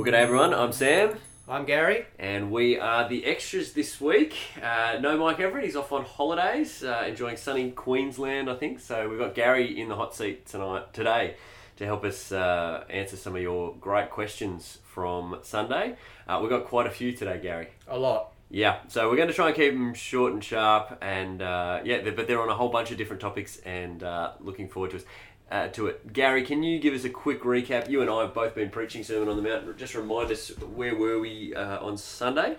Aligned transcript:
Well, 0.00 0.06
good 0.06 0.12
day, 0.12 0.22
everyone. 0.22 0.54
I'm 0.54 0.72
Sam, 0.72 1.18
I'm 1.46 1.66
Gary. 1.66 2.06
and 2.18 2.50
we 2.50 2.78
are 2.78 3.06
the 3.06 3.26
extras 3.26 3.74
this 3.74 4.00
week. 4.00 4.34
Uh, 4.62 4.96
no 4.98 5.18
Mike 5.18 5.40
Everett, 5.40 5.62
he's 5.62 5.76
off 5.76 5.92
on 5.92 6.06
holidays, 6.06 6.82
uh, 6.82 7.04
enjoying 7.06 7.36
sunny 7.36 7.70
Queensland, 7.72 8.48
I 8.48 8.54
think. 8.54 8.80
So 8.80 9.10
we've 9.10 9.18
got 9.18 9.34
Gary 9.34 9.78
in 9.78 9.90
the 9.90 9.96
hot 9.96 10.14
seat 10.14 10.46
tonight, 10.46 10.94
today, 10.94 11.34
to 11.76 11.84
help 11.84 12.06
us 12.06 12.32
uh, 12.32 12.84
answer 12.88 13.16
some 13.16 13.36
of 13.36 13.42
your 13.42 13.74
great 13.78 14.08
questions 14.08 14.78
from 14.84 15.38
Sunday. 15.42 15.96
Uh, 16.26 16.38
we've 16.40 16.48
got 16.48 16.64
quite 16.64 16.86
a 16.86 16.90
few 16.90 17.12
today, 17.12 17.38
Gary. 17.38 17.68
A 17.86 17.98
lot. 17.98 18.32
Yeah, 18.52 18.78
so 18.88 19.08
we're 19.08 19.16
going 19.16 19.28
to 19.28 19.34
try 19.34 19.48
and 19.48 19.54
keep 19.54 19.74
them 19.74 19.92
short 19.92 20.32
and 20.32 20.42
sharp, 20.42 20.98
and 21.02 21.40
uh, 21.40 21.82
yeah, 21.84 22.00
but 22.10 22.26
they're 22.26 22.40
on 22.40 22.48
a 22.48 22.54
whole 22.54 22.70
bunch 22.70 22.90
of 22.90 22.96
different 22.96 23.20
topics, 23.20 23.58
and 23.58 24.02
uh, 24.02 24.32
looking 24.40 24.66
forward 24.66 24.92
to 24.92 24.96
us. 24.96 25.04
Uh, 25.50 25.66
to 25.66 25.88
it, 25.88 26.12
Gary. 26.12 26.44
Can 26.44 26.62
you 26.62 26.78
give 26.78 26.94
us 26.94 27.02
a 27.02 27.10
quick 27.10 27.42
recap? 27.42 27.90
You 27.90 28.02
and 28.02 28.08
I 28.08 28.20
have 28.20 28.32
both 28.32 28.54
been 28.54 28.70
preaching 28.70 29.02
Sermon 29.02 29.28
on 29.28 29.36
the 29.36 29.42
Mount. 29.42 29.76
Just 29.76 29.96
remind 29.96 30.30
us 30.30 30.50
where 30.58 30.94
were 30.94 31.18
we 31.18 31.52
uh, 31.56 31.84
on 31.84 31.96
Sunday? 31.96 32.56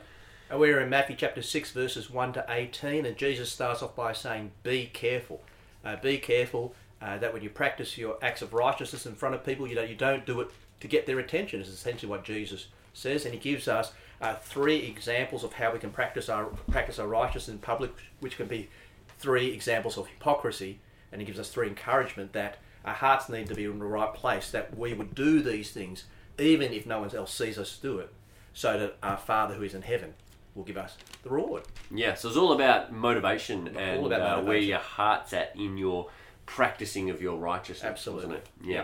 Uh, 0.52 0.58
We're 0.58 0.82
in 0.82 0.90
Matthew 0.90 1.16
chapter 1.16 1.42
6, 1.42 1.72
verses 1.72 2.10
1 2.10 2.34
to 2.34 2.46
18, 2.50 3.06
and 3.06 3.16
Jesus 3.16 3.50
starts 3.50 3.82
off 3.82 3.96
by 3.96 4.12
saying, 4.12 4.52
Be 4.64 4.88
careful. 4.88 5.42
Uh, 5.86 5.96
be 5.96 6.18
careful 6.18 6.76
uh, 7.02 7.18
that 7.20 7.32
when 7.32 7.42
you 7.42 7.50
practice 7.50 7.98
your 7.98 8.18
acts 8.22 8.42
of 8.42 8.54
righteousness 8.54 9.06
in 9.06 9.16
front 9.16 9.36
of 9.36 9.46
people, 9.46 9.66
you, 9.68 9.76
know, 9.76 9.84
you 9.84 9.96
don't 9.96 10.26
do 10.26 10.42
it 10.42 10.50
to 10.82 10.88
get 10.90 11.06
their 11.06 11.20
attention, 11.20 11.62
is 11.62 11.70
essentially 11.70 12.10
what 12.10 12.26
Jesus 12.26 12.68
says. 12.94 13.24
And 13.24 13.34
he 13.34 13.40
gives 13.40 13.70
us 13.70 13.94
uh, 14.20 14.36
three 14.36 14.80
examples 14.80 15.46
of 15.46 15.54
how 15.54 15.72
we 15.72 15.80
can 15.80 15.92
practice 15.92 16.28
our, 16.28 16.48
practice 16.70 17.00
our 17.00 17.08
righteousness 17.08 17.48
in 17.48 17.60
public, 17.60 17.92
which 18.20 18.36
can 18.36 18.48
be 18.48 18.70
three 19.18 19.54
examples 19.54 19.98
of 19.98 20.08
hypocrisy. 20.08 20.80
And 21.14 21.22
he 21.22 21.26
gives 21.26 21.40
us 21.40 21.50
three 21.50 21.70
encouragement 21.70 22.34
that 22.34 22.58
our 22.86 22.94
hearts 22.94 23.30
need 23.30 23.48
to 23.48 23.56
be 23.56 23.66
in 23.66 23.80
the 23.80 23.86
right 23.86 24.14
place, 24.14 24.52
that 24.52 24.78
we 24.78 24.94
would 24.94 25.16
do 25.16 25.42
these 25.42 25.72
things 25.72 26.06
even 26.40 26.74
if 26.74 26.86
no 26.86 27.00
one 27.02 27.16
else 27.16 27.34
sees 27.34 27.58
us 27.58 27.78
do 27.78 28.00
it, 28.00 28.12
so 28.54 28.78
that 28.80 28.98
our 29.04 29.18
Father 29.18 29.56
who 29.56 29.64
is 29.64 29.74
in 29.74 29.82
heaven 29.82 30.14
will 30.56 30.64
give 30.64 30.78
us 30.78 30.98
the 31.24 31.30
reward. 31.30 31.64
Yeah, 31.90 32.16
so 32.16 32.28
it's 32.28 32.38
all 32.38 32.54
about 32.54 32.92
motivation 32.92 33.76
and 33.78 34.06
about 34.06 34.40
uh, 34.40 34.44
where 34.44 34.58
your 34.58 34.80
heart's 34.80 35.34
at 35.34 35.56
in 35.56 35.78
your 35.78 36.10
practicing 36.46 37.10
of 37.10 37.22
your 37.22 37.38
righteousness. 37.38 37.84
Absolutely. 37.84 38.38
It? 38.38 38.48
Yeah. 38.64 38.84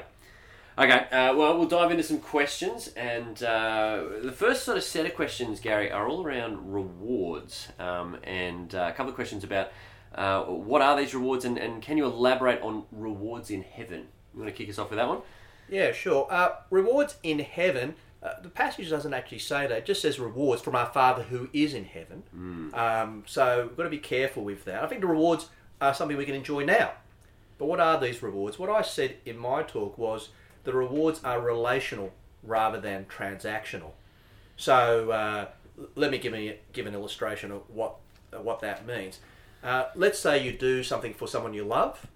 Okay, 0.80 1.08
uh, 1.11 1.36
well, 1.36 1.58
we'll 1.58 1.67
dive 1.67 1.89
into 1.89 2.04
some 2.04 2.20
questions. 2.20 2.89
And 2.89 3.42
uh, 3.42 4.04
the 4.22 4.32
first 4.32 4.64
sort 4.64 4.78
of 4.78 4.84
set 4.84 5.08
of 5.08 5.16
questions, 5.16 5.59
Gary, 5.59 5.92
are 5.92 6.08
all 6.08 6.23
around 6.23 6.72
rewards. 6.72 7.67
Um, 7.80 8.17
and 8.23 8.73
uh, 8.76 8.89
a 8.89 8.95
couple 8.95 9.09
of 9.09 9.16
questions 9.16 9.44
about 9.44 9.72
uh, 10.18 10.44
what 10.44 10.82
are 10.82 10.98
these 10.98 11.14
rewards 11.14 11.46
and, 11.46 11.58
and 11.58 11.82
can 11.82 11.96
you 11.96 12.06
elaborate 12.06 12.62
on 12.62 12.84
rewards 12.92 13.52
in 13.52 13.62
heaven? 13.62 14.08
You 14.34 14.42
want 14.42 14.48
to 14.48 14.58
kick 14.58 14.70
us 14.70 14.80
off 14.80 14.90
with 14.90 14.98
that 14.98 15.08
one? 15.08 15.20
Yeah, 15.70 15.92
sure. 15.92 16.28
Uh, 16.30 16.50
rewards 16.70 17.18
in 17.23 17.40
heaven. 17.40 17.96
Uh, 18.23 18.34
the 18.42 18.50
passage 18.50 18.90
doesn't 18.90 19.14
actually 19.14 19.40
say 19.40 19.68
that. 19.68 19.78
It 19.78 19.86
just 19.86 20.02
says 20.02 20.20
rewards 20.20 20.62
from 20.62 20.76
our 20.76 20.88
Father 20.88 21.23
who 21.23 21.50
is 21.54 21.76
in 21.76 21.86
heaven. 21.86 22.23
Um, 22.73 23.23
so 23.28 23.68
we've 23.68 23.78
got 23.78 23.84
to 23.84 23.90
be 23.90 24.00
careful 24.00 24.44
with 24.44 24.66
that. 24.66 24.84
I 24.84 24.88
think 24.88 25.02
the 25.02 25.08
rewards 25.08 25.50
are 25.80 25.94
something 25.94 26.18
we 26.18 26.26
can 26.26 26.36
enjoy 26.36 26.66
now. 26.66 26.94
But 27.60 27.66
what 27.66 27.80
are 27.80 28.00
these 28.00 28.23
rewards? 28.23 28.58
What 28.58 28.70
I 28.70 28.82
said 28.82 29.18
in 29.26 29.38
my 29.38 29.62
talk 29.62 29.98
was 29.98 30.30
the 30.64 30.73
rewards 30.73 31.22
are 31.23 31.40
relational 31.40 32.12
rather 32.44 32.80
than 32.80 33.06
transactional. 33.06 33.92
So 34.56 35.12
uh, 35.12 35.48
let 35.95 36.10
me 36.10 36.18
give, 36.18 36.34
me 36.34 36.56
give 36.73 36.88
an 36.88 36.95
illustration 36.95 37.52
of 37.52 37.62
what 37.70 37.98
uh, 38.34 38.42
what 38.42 38.60
that 38.62 38.86
means. 38.86 39.20
Uh, 39.68 39.90
let's 39.96 40.18
say 40.18 40.42
you 40.42 40.54
do 40.54 40.82
something 40.82 41.14
for 41.14 41.28
someone 41.28 41.54
you 41.54 41.66
love, 41.66 42.08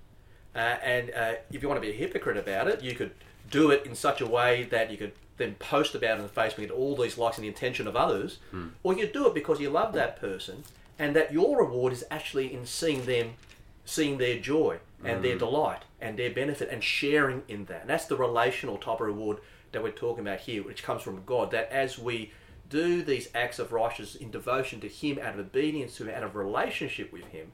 uh, 0.55 0.77
and 0.81 1.11
uh, 1.13 1.33
if 1.51 1.61
you 1.61 1.67
want 1.67 1.81
to 1.81 1.85
be 1.85 1.93
a 1.93 1.97
hypocrite 1.97 2.37
about 2.37 2.69
it, 2.69 2.81
you 2.81 2.95
could 2.95 3.11
do 3.49 3.71
it 3.71 3.85
in 3.85 3.93
such 3.93 4.21
a 4.21 4.25
way 4.25 4.63
that 4.63 4.89
you 4.89 4.95
could 4.95 5.11
then 5.35 5.53
post 5.55 5.93
about 5.93 6.17
it 6.17 6.23
on 6.23 6.29
Facebook 6.29 6.59
and 6.59 6.67
get 6.69 6.71
all 6.71 6.95
these 6.95 7.17
likes 7.17 7.37
and 7.37 7.43
the 7.43 7.49
attention 7.49 7.87
of 7.87 7.95
others, 7.97 8.37
or 8.83 8.93
you 8.95 9.05
do 9.05 9.27
it 9.27 9.33
because 9.33 9.59
you 9.59 9.69
love 9.69 9.91
that 9.91 10.21
person, 10.21 10.63
and 10.97 11.13
that 11.13 11.33
your 11.33 11.57
reward 11.57 11.91
is 11.91 12.05
actually 12.09 12.53
in 12.53 12.65
seeing 12.65 13.05
them, 13.05 13.33
seeing 13.83 14.17
their 14.17 14.39
joy 14.39 14.77
and 15.03 15.21
their 15.21 15.37
delight 15.37 15.81
and 15.99 16.17
their 16.17 16.29
benefit 16.29 16.69
and 16.69 16.81
sharing 16.81 17.43
in 17.49 17.65
that. 17.65 17.81
And 17.81 17.89
that's 17.89 18.05
the 18.05 18.15
relational 18.15 18.77
type 18.77 19.01
of 19.01 19.07
reward 19.07 19.39
that 19.73 19.83
we're 19.83 19.91
talking 19.91 20.25
about 20.25 20.39
here, 20.39 20.63
which 20.63 20.83
comes 20.83 21.01
from 21.01 21.21
God. 21.25 21.51
That 21.51 21.69
as 21.69 21.99
we 21.99 22.31
do 22.71 23.03
these 23.03 23.29
acts 23.35 23.59
of 23.59 23.71
righteousness 23.71 24.15
in 24.15 24.31
devotion 24.31 24.79
to 24.81 24.87
Him, 24.87 25.19
out 25.19 25.35
of 25.35 25.39
obedience 25.39 25.97
to 25.97 26.05
Him, 26.05 26.15
out 26.15 26.23
of 26.23 26.35
relationship 26.35 27.13
with 27.13 27.25
Him, 27.25 27.51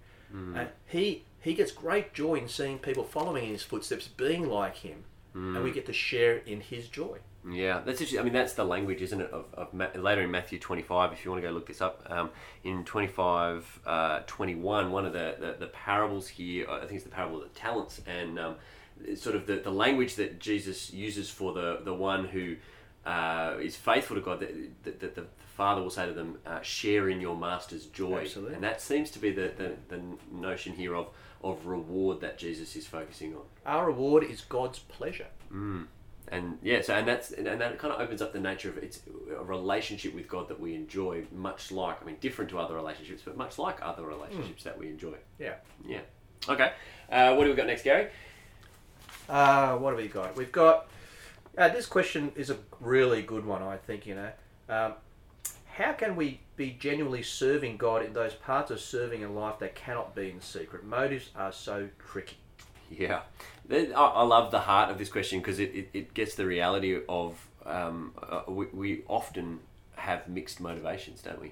and 0.55 0.69
He 0.85 1.25
He 1.41 1.53
gets 1.53 1.71
great 1.71 2.13
joy 2.13 2.35
in 2.35 2.47
seeing 2.47 2.79
people 2.79 3.03
following 3.03 3.43
in 3.45 3.51
His 3.51 3.63
footsteps, 3.63 4.07
being 4.07 4.47
like 4.47 4.77
Him, 4.77 5.03
and 5.33 5.63
we 5.63 5.71
get 5.71 5.85
to 5.87 5.93
share 5.93 6.37
in 6.37 6.61
His 6.61 6.87
joy. 6.87 7.17
Yeah, 7.49 7.81
that's 7.85 8.01
actually, 8.01 8.19
I 8.19 8.23
mean, 8.23 8.33
that's 8.33 8.53
the 8.53 8.65
language, 8.65 9.01
isn't 9.01 9.21
it, 9.21 9.31
of, 9.31 9.45
of 9.53 9.73
Ma- 9.73 9.87
later 9.95 10.21
in 10.21 10.31
Matthew 10.31 10.59
25, 10.59 11.13
if 11.13 11.23
you 11.23 11.31
want 11.31 11.41
to 11.41 11.47
go 11.47 11.53
look 11.53 11.67
this 11.67 11.79
up. 11.79 12.03
Um, 12.09 12.29
in 12.63 12.83
25, 12.83 13.79
uh, 13.85 14.19
21, 14.27 14.91
one 14.91 15.05
of 15.05 15.13
the, 15.13 15.35
the, 15.39 15.55
the 15.57 15.67
parables 15.67 16.27
here, 16.27 16.69
I 16.69 16.79
think 16.81 16.93
it's 16.93 17.03
the 17.05 17.09
parable 17.09 17.41
of 17.41 17.53
the 17.53 17.57
talents, 17.57 18.01
and 18.05 18.37
um, 18.37 18.55
sort 19.15 19.35
of 19.35 19.47
the, 19.47 19.57
the 19.57 19.71
language 19.71 20.15
that 20.15 20.39
Jesus 20.39 20.91
uses 20.91 21.29
for 21.29 21.53
the, 21.53 21.79
the 21.85 21.93
one 21.93 22.25
who 22.25 22.57
uh, 23.07 23.55
is 23.61 23.75
faithful 23.75 24.17
to 24.17 24.21
God, 24.21 24.41
that, 24.41 24.83
that, 24.83 24.99
that 24.99 25.15
the 25.15 25.25
Father 25.55 25.81
will 25.81 25.89
say 25.89 26.05
to 26.05 26.13
them, 26.13 26.37
uh, 26.45 26.61
share 26.61 27.09
in 27.09 27.21
your 27.21 27.37
master's 27.37 27.85
joy. 27.85 28.21
Absolutely. 28.21 28.55
And 28.55 28.63
that 28.63 28.81
seems 28.81 29.09
to 29.11 29.19
be 29.19 29.31
the, 29.31 29.51
the, 29.57 29.71
the 29.87 30.01
notion 30.31 30.73
here 30.73 30.93
of, 30.93 31.07
of 31.41 31.65
reward 31.65 32.19
that 32.21 32.37
Jesus 32.37 32.75
is 32.75 32.85
focusing 32.85 33.33
on. 33.33 33.43
Our 33.65 33.87
reward 33.87 34.25
is 34.25 34.41
God's 34.41 34.79
pleasure. 34.79 35.27
and 36.29 36.57
yeah, 36.61 36.81
so 36.81 36.93
and 36.93 37.07
that's 37.07 37.31
and 37.31 37.45
that 37.45 37.79
kind 37.79 37.93
of 37.93 38.01
opens 38.01 38.21
up 38.21 38.33
the 38.33 38.39
nature 38.41 38.67
of 38.67 38.77
it's 38.79 38.99
a 39.33 39.41
relationship 39.41 40.13
with 40.13 40.27
God 40.27 40.49
that 40.49 40.59
we 40.59 40.75
enjoy, 40.75 41.23
much 41.33 41.71
like 41.71 42.01
I 42.01 42.05
mean, 42.05 42.17
different 42.19 42.51
to 42.51 42.59
other 42.59 42.75
relationships, 42.75 43.21
but 43.23 43.37
much 43.37 43.57
like 43.57 43.77
other 43.81 44.03
relationships 44.05 44.63
that 44.63 44.77
we 44.77 44.89
enjoy. 44.89 45.15
Yeah. 45.39 45.53
Yeah. 45.87 46.01
Okay. 46.49 46.73
Uh, 47.09 47.35
what 47.35 47.45
do 47.45 47.51
we 47.51 47.55
got 47.55 47.67
next, 47.67 47.83
Gary? 47.83 48.09
Uh, 49.29 49.77
what 49.77 49.91
have 49.91 49.97
we 49.97 50.09
got? 50.09 50.35
We've 50.35 50.51
got. 50.51 50.87
Uh, 51.57 51.67
this 51.69 51.87
question 51.87 52.31
is 52.35 52.49
a 52.51 52.57
really 52.79 53.23
good 53.23 53.45
one, 53.45 53.63
I 53.63 53.77
think. 53.77 54.05
You 54.05 54.15
know, 54.15 54.31
um, 54.69 54.93
how 55.65 55.93
can 55.93 56.15
we 56.15 56.41
be 56.55 56.77
genuinely 56.79 57.23
serving 57.23 57.77
God 57.77 58.05
in 58.05 58.13
those 58.13 58.33
parts 58.33 58.69
of 58.69 58.79
serving 58.79 59.21
in 59.21 59.33
life 59.33 59.57
that 59.59 59.73
cannot 59.73 60.15
be 60.15 60.29
in 60.29 60.39
secret? 60.39 60.83
Motives 60.83 61.29
are 61.35 61.51
so 61.51 61.89
tricky. 62.11 62.37
Yeah, 62.89 63.21
I 63.69 64.23
love 64.23 64.51
the 64.51 64.59
heart 64.59 64.91
of 64.91 64.97
this 64.97 65.09
question 65.09 65.39
because 65.39 65.59
it, 65.59 65.73
it, 65.73 65.89
it 65.93 66.13
gets 66.13 66.35
the 66.35 66.45
reality 66.45 67.01
of 67.09 67.35
um, 67.65 68.13
uh, 68.21 68.43
we, 68.47 68.67
we 68.67 69.03
often 69.07 69.59
have 69.95 70.27
mixed 70.29 70.61
motivations, 70.61 71.21
don't 71.21 71.41
we? 71.41 71.51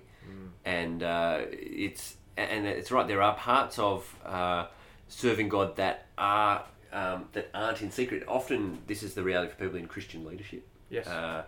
And 0.64 1.04
uh, 1.04 1.42
it's 1.52 2.16
and 2.38 2.66
it's 2.66 2.92
right. 2.92 3.08
There 3.08 3.22
are 3.22 3.36
parts 3.36 3.80
of 3.80 4.16
uh, 4.26 4.68
serving 5.08 5.50
God 5.50 5.76
that 5.76 6.06
are 6.18 6.64
um, 6.96 7.26
that 7.34 7.50
aren't 7.54 7.82
in 7.82 7.92
secret. 7.92 8.24
Often, 8.28 8.80
this 8.88 9.04
is 9.04 9.14
the 9.14 9.24
reality 9.24 9.52
for 9.52 9.66
people 9.66 9.78
in 9.78 9.88
Christian 9.88 10.26
leadership. 10.26 10.66
Yes. 10.90 11.08
Uh, 11.08 11.44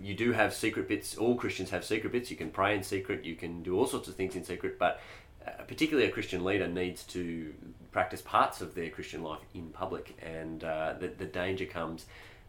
you 0.00 0.14
do 0.14 0.32
have 0.32 0.54
secret 0.54 0.88
bits. 0.88 1.16
All 1.16 1.34
Christians 1.34 1.70
have 1.70 1.84
secret 1.84 2.12
bits. 2.12 2.30
You 2.30 2.36
can 2.36 2.50
pray 2.50 2.76
in 2.76 2.82
secret. 2.84 3.24
You 3.24 3.34
can 3.34 3.62
do 3.62 3.76
all 3.76 3.86
sorts 3.86 4.06
of 4.06 4.14
things 4.14 4.36
in 4.36 4.44
secret. 4.44 4.78
But 4.78 5.00
uh, 5.44 5.62
particularly 5.66 6.08
a 6.08 6.12
Christian 6.12 6.44
leader 6.44 6.68
needs 6.68 7.02
to 7.04 7.52
practice 7.90 8.22
parts 8.22 8.60
of 8.60 8.74
their 8.76 8.90
Christian 8.90 9.22
life 9.22 9.40
in 9.54 9.70
public, 9.70 10.16
and 10.22 10.62
uh, 10.62 10.94
the, 11.00 11.08
the 11.08 11.24
danger 11.24 11.64
comes 11.64 12.06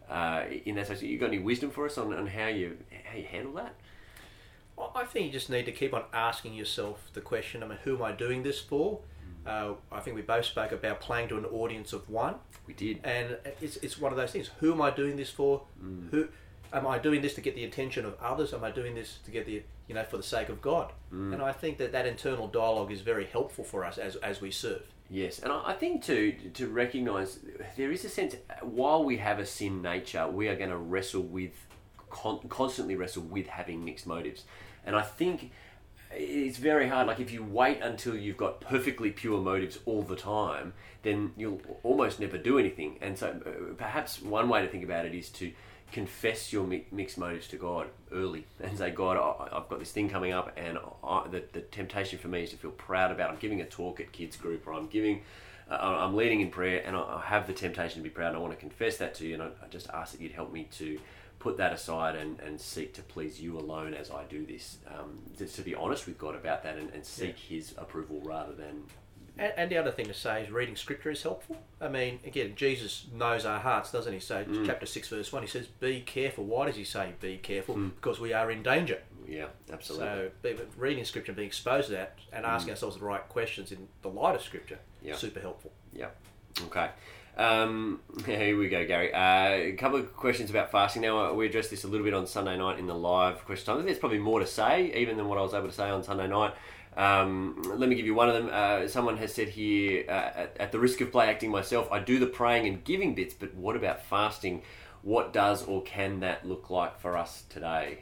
uh, 0.08 0.44
in 0.64 0.76
that. 0.76 0.86
So, 0.86 0.94
you 0.94 1.18
got 1.18 1.28
any 1.28 1.40
wisdom 1.40 1.70
for 1.70 1.86
us 1.86 1.98
on, 1.98 2.14
on 2.14 2.28
how 2.28 2.46
you 2.46 2.76
how 3.04 3.16
you 3.16 3.24
handle 3.24 3.54
that? 3.54 3.74
Well, 4.76 4.92
I 4.94 5.04
think 5.04 5.26
you 5.26 5.32
just 5.32 5.50
need 5.50 5.66
to 5.66 5.72
keep 5.72 5.92
on 5.92 6.04
asking 6.12 6.54
yourself 6.54 7.10
the 7.14 7.20
question: 7.20 7.64
I 7.64 7.66
mean, 7.66 7.78
who 7.82 7.96
am 7.96 8.02
I 8.02 8.12
doing 8.12 8.44
this 8.44 8.60
for? 8.60 9.00
Uh, 9.48 9.74
I 9.90 10.00
think 10.00 10.14
we 10.14 10.22
both 10.22 10.44
spoke 10.44 10.72
about 10.72 11.00
playing 11.00 11.28
to 11.30 11.38
an 11.38 11.46
audience 11.46 11.92
of 11.92 12.08
one. 12.10 12.34
We 12.66 12.74
did. 12.74 13.00
and 13.04 13.38
it's, 13.60 13.76
it's 13.78 13.98
one 13.98 14.12
of 14.12 14.18
those 14.18 14.30
things. 14.30 14.50
Who 14.60 14.72
am 14.72 14.82
i 14.82 14.90
doing 14.90 15.16
this 15.16 15.30
for? 15.30 15.62
Who 16.10 16.28
am 16.72 16.86
i 16.86 16.98
doing 16.98 17.22
this 17.22 17.34
to 17.34 17.40
get 17.40 17.54
the 17.54 17.64
attention 17.64 18.04
of 18.04 18.14
others? 18.20 18.52
Am 18.52 18.62
i 18.62 18.70
doing 18.70 18.94
this 18.94 19.18
to 19.24 19.30
get 19.30 19.46
the 19.46 19.62
you 19.88 19.94
know 19.94 20.04
for 20.04 20.18
the 20.18 20.22
sake 20.22 20.50
of 20.50 20.60
god? 20.60 20.92
And 21.10 21.40
i 21.42 21.52
think 21.52 21.78
that 21.78 21.92
that 21.92 22.06
internal 22.06 22.46
dialogue 22.48 22.92
is 22.92 23.00
very 23.00 23.24
helpful 23.24 23.64
for 23.64 23.84
us 23.84 23.96
as, 23.96 24.16
as 24.16 24.40
we 24.42 24.50
serve. 24.50 24.82
Yes, 25.10 25.38
and 25.38 25.50
I 25.50 25.70
I 25.72 25.72
think 25.72 26.04
to 26.04 26.32
to 26.52 26.68
recognise 26.68 27.38
there 27.78 27.90
is 27.90 28.04
a 28.04 28.10
sense 28.10 28.36
while 28.60 29.02
we 29.02 29.16
have 29.16 29.38
a 29.38 29.46
sin 29.46 29.80
nature, 29.80 30.28
we 30.28 30.48
are 30.48 30.56
going 30.56 30.68
to 30.70 30.76
wrestle 30.76 31.22
with 31.22 31.54
con- 32.10 32.46
constantly 32.50 32.94
wrestle 32.96 33.22
with 33.22 33.46
having 33.46 33.82
mixed 33.82 34.06
motives, 34.06 34.44
and 34.84 34.94
I 34.94 35.02
think 35.02 35.50
it's 36.18 36.58
very 36.58 36.88
hard. 36.88 37.06
Like 37.06 37.20
if 37.20 37.32
you 37.32 37.42
wait 37.44 37.80
until 37.80 38.16
you've 38.16 38.36
got 38.36 38.60
perfectly 38.60 39.10
pure 39.10 39.40
motives 39.40 39.78
all 39.86 40.02
the 40.02 40.16
time, 40.16 40.72
then 41.02 41.32
you'll 41.36 41.60
almost 41.82 42.20
never 42.20 42.36
do 42.36 42.58
anything. 42.58 42.98
And 43.00 43.16
so 43.16 43.28
uh, 43.46 43.74
perhaps 43.76 44.20
one 44.20 44.48
way 44.48 44.62
to 44.62 44.68
think 44.68 44.84
about 44.84 45.06
it 45.06 45.14
is 45.14 45.28
to 45.30 45.52
confess 45.92 46.52
your 46.52 46.66
mi- 46.66 46.86
mixed 46.92 47.16
motives 47.16 47.48
to 47.48 47.56
God 47.56 47.88
early 48.12 48.46
and 48.60 48.76
say, 48.76 48.90
God, 48.90 49.16
I- 49.16 49.56
I've 49.56 49.68
got 49.68 49.78
this 49.78 49.92
thing 49.92 50.08
coming 50.08 50.32
up, 50.32 50.52
and 50.56 50.78
I, 51.04 51.26
the, 51.30 51.44
the 51.52 51.60
temptation 51.60 52.18
for 52.18 52.28
me 52.28 52.42
is 52.42 52.50
to 52.50 52.56
feel 52.56 52.72
proud 52.72 53.10
about. 53.10 53.30
it. 53.30 53.34
I'm 53.34 53.38
giving 53.38 53.60
a 53.60 53.66
talk 53.66 54.00
at 54.00 54.12
kids 54.12 54.36
group, 54.36 54.66
or 54.66 54.74
I'm 54.74 54.86
giving, 54.88 55.22
uh, 55.70 55.74
I'm 55.74 56.14
leading 56.16 56.40
in 56.40 56.50
prayer, 56.50 56.82
and 56.84 56.96
I, 56.96 57.22
have 57.24 57.46
the 57.46 57.52
temptation 57.52 57.98
to 57.98 58.02
be 58.02 58.10
proud. 58.10 58.34
I 58.34 58.38
want 58.38 58.52
to 58.52 58.58
confess 58.58 58.96
that 58.98 59.14
to 59.16 59.26
you, 59.26 59.34
and 59.34 59.42
I, 59.44 59.46
I 59.46 59.68
just 59.70 59.88
ask 59.90 60.12
that 60.12 60.20
you'd 60.20 60.32
help 60.32 60.52
me 60.52 60.68
to 60.78 60.98
put 61.38 61.56
that 61.58 61.72
aside 61.72 62.16
and, 62.16 62.40
and 62.40 62.60
seek 62.60 62.94
to 62.94 63.02
please 63.02 63.40
you 63.40 63.58
alone 63.58 63.94
as 63.94 64.10
I 64.10 64.24
do 64.24 64.44
this. 64.44 64.78
Um, 64.88 65.18
just 65.38 65.54
to 65.56 65.62
be 65.62 65.74
honest 65.74 66.06
with 66.06 66.18
God 66.18 66.34
about 66.34 66.62
that 66.64 66.76
and, 66.76 66.90
and 66.90 67.04
seek 67.04 67.36
His 67.38 67.74
approval 67.78 68.20
rather 68.24 68.52
than. 68.52 68.84
And, 69.38 69.52
and 69.56 69.70
the 69.70 69.76
other 69.76 69.92
thing 69.92 70.06
to 70.06 70.14
say 70.14 70.42
is 70.42 70.50
reading 70.50 70.74
scripture 70.74 71.10
is 71.12 71.22
helpful. 71.22 71.56
I 71.80 71.86
mean, 71.86 72.18
again, 72.26 72.54
Jesus 72.56 73.06
knows 73.14 73.44
our 73.46 73.60
hearts, 73.60 73.92
doesn't 73.92 74.12
he? 74.12 74.18
So, 74.18 74.44
Mm. 74.44 74.66
chapter 74.66 74.84
6, 74.84 75.08
verse 75.10 75.32
1, 75.32 75.42
he 75.44 75.48
says, 75.48 75.66
Be 75.66 76.00
careful. 76.00 76.44
Why 76.44 76.66
does 76.66 76.74
he 76.74 76.82
say 76.82 77.12
be 77.20 77.36
careful? 77.38 77.76
Because 77.76 78.18
we 78.18 78.32
are 78.32 78.50
in 78.50 78.64
danger. 78.64 79.00
Yeah, 79.28 79.46
absolutely. 79.72 80.30
So, 80.42 80.56
reading 80.76 81.04
scripture 81.04 81.30
and 81.30 81.36
being 81.36 81.46
exposed 81.48 81.86
to 81.88 81.92
that 81.92 82.18
and 82.32 82.44
asking 82.44 82.70
ourselves 82.70 82.96
the 82.96 83.04
right 83.04 83.28
questions 83.28 83.70
in 83.70 83.86
the 84.02 84.08
light 84.08 84.34
of 84.34 84.42
scripture, 84.42 84.78
Yeah. 85.02 85.14
super 85.14 85.38
helpful. 85.38 85.70
Yeah. 85.92 86.08
Okay. 86.66 86.90
Um, 87.38 88.00
here 88.26 88.58
we 88.58 88.68
go, 88.68 88.84
Gary. 88.84 89.14
Uh, 89.14 89.70
a 89.70 89.72
couple 89.72 89.98
of 89.98 90.14
questions 90.16 90.50
about 90.50 90.70
fasting. 90.70 91.02
Now, 91.02 91.32
we 91.32 91.46
addressed 91.46 91.70
this 91.70 91.84
a 91.84 91.88
little 91.88 92.04
bit 92.04 92.14
on 92.14 92.26
Sunday 92.26 92.56
night 92.56 92.78
in 92.78 92.86
the 92.86 92.94
live 92.94 93.44
question 93.44 93.76
time. 93.76 93.84
There's 93.84 93.98
probably 93.98 94.18
more 94.18 94.40
to 94.40 94.46
say, 94.46 94.92
even 94.94 95.16
than 95.16 95.28
what 95.28 95.38
I 95.38 95.42
was 95.42 95.54
able 95.54 95.68
to 95.68 95.72
say 95.72 95.88
on 95.88 96.02
Sunday 96.02 96.26
night. 96.26 96.54
Um, 96.96 97.62
let 97.76 97.88
me 97.88 97.94
give 97.94 98.06
you 98.06 98.14
one 98.14 98.28
of 98.28 98.34
them. 98.34 98.50
Uh, 98.52 98.88
someone 98.88 99.16
has 99.18 99.32
said 99.32 99.48
here, 99.48 100.04
uh, 100.08 100.12
at, 100.12 100.56
at 100.58 100.72
the 100.72 100.80
risk 100.80 101.00
of 101.00 101.12
play 101.12 101.28
acting 101.28 101.50
myself, 101.50 101.88
I 101.92 102.00
do 102.00 102.18
the 102.18 102.26
praying 102.26 102.66
and 102.66 102.82
giving 102.82 103.14
bits, 103.14 103.34
but 103.34 103.54
what 103.54 103.76
about 103.76 104.04
fasting? 104.04 104.62
What 105.02 105.32
does 105.32 105.64
or 105.64 105.82
can 105.82 106.20
that 106.20 106.46
look 106.46 106.70
like 106.70 106.98
for 106.98 107.16
us 107.16 107.44
today? 107.48 108.00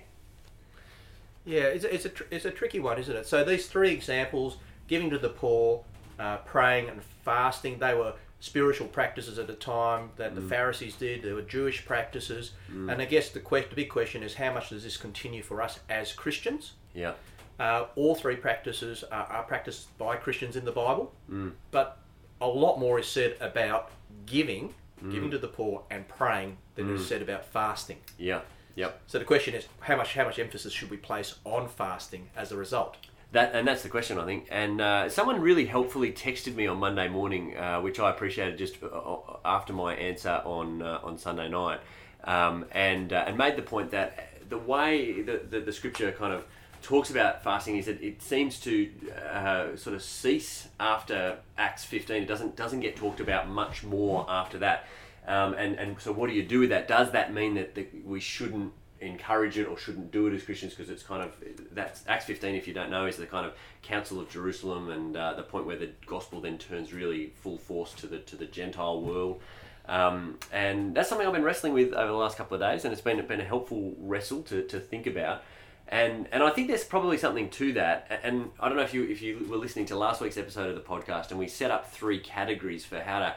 Yeah, 1.45 1.65
it's 1.65 1.85
a, 1.85 1.95
it's 1.95 2.05
a, 2.07 2.09
tr- 2.09 2.25
it's 2.31 2.45
a 2.47 2.51
tricky 2.51 2.81
one, 2.81 2.99
isn't 2.99 3.15
it? 3.15 3.27
So, 3.27 3.45
these 3.45 3.69
three 3.69 3.93
examples 3.93 4.57
giving 4.89 5.11
to 5.11 5.19
the 5.19 5.29
poor, 5.29 5.85
uh, 6.19 6.39
praying, 6.39 6.89
and 6.89 7.03
fasting 7.23 7.79
they 7.79 7.95
were 7.95 8.15
spiritual 8.41 8.87
practices 8.89 9.39
at 9.39 9.47
the 9.47 9.55
time 9.55 10.11
that 10.17 10.35
the 10.35 10.41
mm. 10.41 10.49
Pharisees 10.49 10.95
did. 10.95 11.23
They 11.23 11.33
were 11.33 11.43
Jewish 11.43 11.85
practices. 11.85 12.53
Mm. 12.71 12.93
And 12.93 13.03
I 13.03 13.05
guess 13.07 13.31
the, 13.31 13.41
que- 13.41 13.69
the 13.69 13.75
big 13.75 13.89
question 13.89 14.23
is 14.23 14.35
how 14.35 14.53
much 14.53 14.71
does 14.71 14.85
this 14.85 14.97
continue 14.97 15.43
for 15.43 15.63
us 15.63 15.81
as 15.89 16.13
Christians? 16.13 16.75
Yeah. 16.95 17.15
Uh, 17.59 17.87
all 17.97 18.15
three 18.15 18.37
practices 18.37 19.05
are, 19.11 19.25
are 19.25 19.43
practiced 19.45 19.97
by 19.97 20.17
Christians 20.17 20.57
in 20.57 20.65
the 20.65 20.73
Bible, 20.73 21.15
mm. 21.31 21.53
but 21.71 21.99
a 22.41 22.47
lot 22.47 22.79
more 22.79 22.99
is 22.99 23.07
said 23.07 23.37
about 23.41 23.91
giving, 24.27 24.75
giving 25.11 25.31
to 25.31 25.39
the 25.39 25.49
poor, 25.49 25.83
and 25.91 26.07
praying 26.07 26.59
than 26.75 26.95
is 26.95 27.07
said 27.07 27.23
about 27.23 27.47
fasting. 27.47 27.97
Yeah. 28.19 28.41
Yep. 28.75 29.01
So 29.07 29.19
the 29.19 29.25
question 29.25 29.55
is, 29.55 29.67
how 29.81 29.97
much 29.97 30.15
how 30.15 30.25
much 30.25 30.39
emphasis 30.39 30.73
should 30.73 30.91
we 30.91 30.99
place 30.99 31.37
on 31.45 31.69
fasting 31.69 32.29
as 32.37 32.53
a 32.53 32.57
result? 32.57 32.99
That 33.33 33.55
and 33.55 33.67
that's 33.67 33.83
the 33.83 33.89
question 33.89 34.19
I 34.19 34.25
think. 34.25 34.47
And 34.51 34.81
uh, 34.81 35.09
someone 35.09 35.41
really 35.41 35.67
helpfully 35.67 36.13
texted 36.13 36.55
me 36.55 36.67
on 36.67 36.79
Monday 36.79 37.09
morning, 37.09 37.57
uh, 37.57 37.81
which 37.81 37.99
I 37.99 38.11
appreciated 38.11 38.57
just 38.57 38.77
uh, 38.83 39.17
after 39.45 39.73
my 39.73 39.95
answer 39.95 40.41
on 40.45 40.83
uh, 40.83 41.01
on 41.03 41.19
Sunday 41.19 41.49
night, 41.49 41.81
um, 42.25 42.67
and 42.71 43.13
uh, 43.13 43.25
and 43.27 43.37
made 43.37 43.57
the 43.57 43.63
point 43.63 43.91
that 43.91 44.31
the 44.49 44.59
way 44.59 45.23
that 45.23 45.51
the, 45.51 45.61
the 45.61 45.73
scripture 45.73 46.13
kind 46.13 46.33
of 46.33 46.45
talks 46.83 47.11
about 47.11 47.43
fasting 47.43 47.77
is 47.77 47.87
that 47.87 48.01
it 48.01 48.23
seems 48.23 48.61
to 48.61 48.89
uh, 49.33 49.77
sort 49.77 49.97
of 49.97 50.03
cease 50.03 50.69
after 50.79 51.37
Acts 51.59 51.85
15. 51.85 52.23
It 52.23 52.27
doesn't 52.27 52.55
doesn't 52.55 52.81
get 52.81 52.95
talked 52.95 53.19
about 53.19 53.49
much 53.49 53.83
more 53.83 54.25
after 54.29 54.59
that. 54.59 54.87
Um, 55.27 55.55
and 55.55 55.75
and 55.79 56.01
so 56.01 56.13
what 56.13 56.31
do 56.31 56.37
you 56.37 56.45
do 56.45 56.61
with 56.61 56.71
that? 56.71 56.87
Does 56.87 57.11
that 57.11 57.35
mean 57.35 57.55
that 57.55 57.77
we 58.05 58.21
shouldn't 58.21 58.73
encourage 59.01 59.59
it 59.59 59.67
or 59.67 59.77
shouldn't 59.77 60.11
do 60.11 60.27
it 60.27 60.35
as 60.35 60.43
Christians 60.43 60.75
because 60.75 60.91
it's 60.91 61.03
kind 61.03 61.23
of 61.23 61.35
that's 61.73 62.03
Acts 62.09 62.25
15 62.25 62.55
if 62.55 62.67
you 62.67 62.75
don't 62.75 62.91
know 62.91 63.07
is 63.07 63.17
the 63.17 63.27
kind 63.27 63.47
of 63.47 63.53
Council 63.83 64.21
of 64.21 64.31
Jerusalem 64.31 64.91
and 64.91 65.17
uh, 65.17 65.35
the 65.35 65.43
point 65.43 65.67
where 65.67 65.77
the 65.77 65.91
gospel 66.07 66.41
then 66.41 66.59
turns 66.59 66.93
really 66.93 67.33
full 67.37 67.59
force 67.59 67.93
to 67.95 68.07
the 68.07 68.19
to 68.21 68.37
the 68.37 68.47
Gentile 68.47 69.01
world. 69.01 69.41
Um, 69.89 70.39
and 70.53 70.95
that's 70.97 71.09
something 71.09 71.27
I've 71.27 71.33
been 71.33 71.45
wrestling 71.45 71.73
with 71.73 71.93
over 71.93 72.09
the 72.09 72.19
last 72.19 72.37
couple 72.37 72.57
of 72.57 72.61
days 72.61 72.85
and 72.85 72.93
it's 72.93 73.03
been 73.03 73.25
been 73.27 73.41
a 73.41 73.45
helpful 73.45 73.95
wrestle 73.99 74.43
to, 74.45 74.63
to 74.65 74.81
think 74.81 75.07
about. 75.07 75.43
And 75.89 76.27
and 76.33 76.43
I 76.43 76.51
think 76.51 76.69
there's 76.69 76.85
probably 76.85 77.19
something 77.19 77.51
to 77.51 77.75
that. 77.75 78.21
And 78.25 78.51
I 78.59 78.69
don't 78.69 78.77
know 78.77 78.83
if 78.83 78.95
you 78.95 79.05
if 79.05 79.23
you 79.23 79.47
were 79.49 79.59
listening 79.59 79.87
to 79.87 79.97
last 79.97 80.21
week's 80.21 80.39
episode 80.39 80.69
of 80.69 80.75
the 80.75 80.81
podcast 80.81 81.31
and 81.31 81.39
we 81.39 81.49
set 81.49 81.71
up 81.71 81.93
three 81.93 82.19
categories 82.19 82.85
for 82.85 82.99
how 83.01 83.21
to 83.21 83.35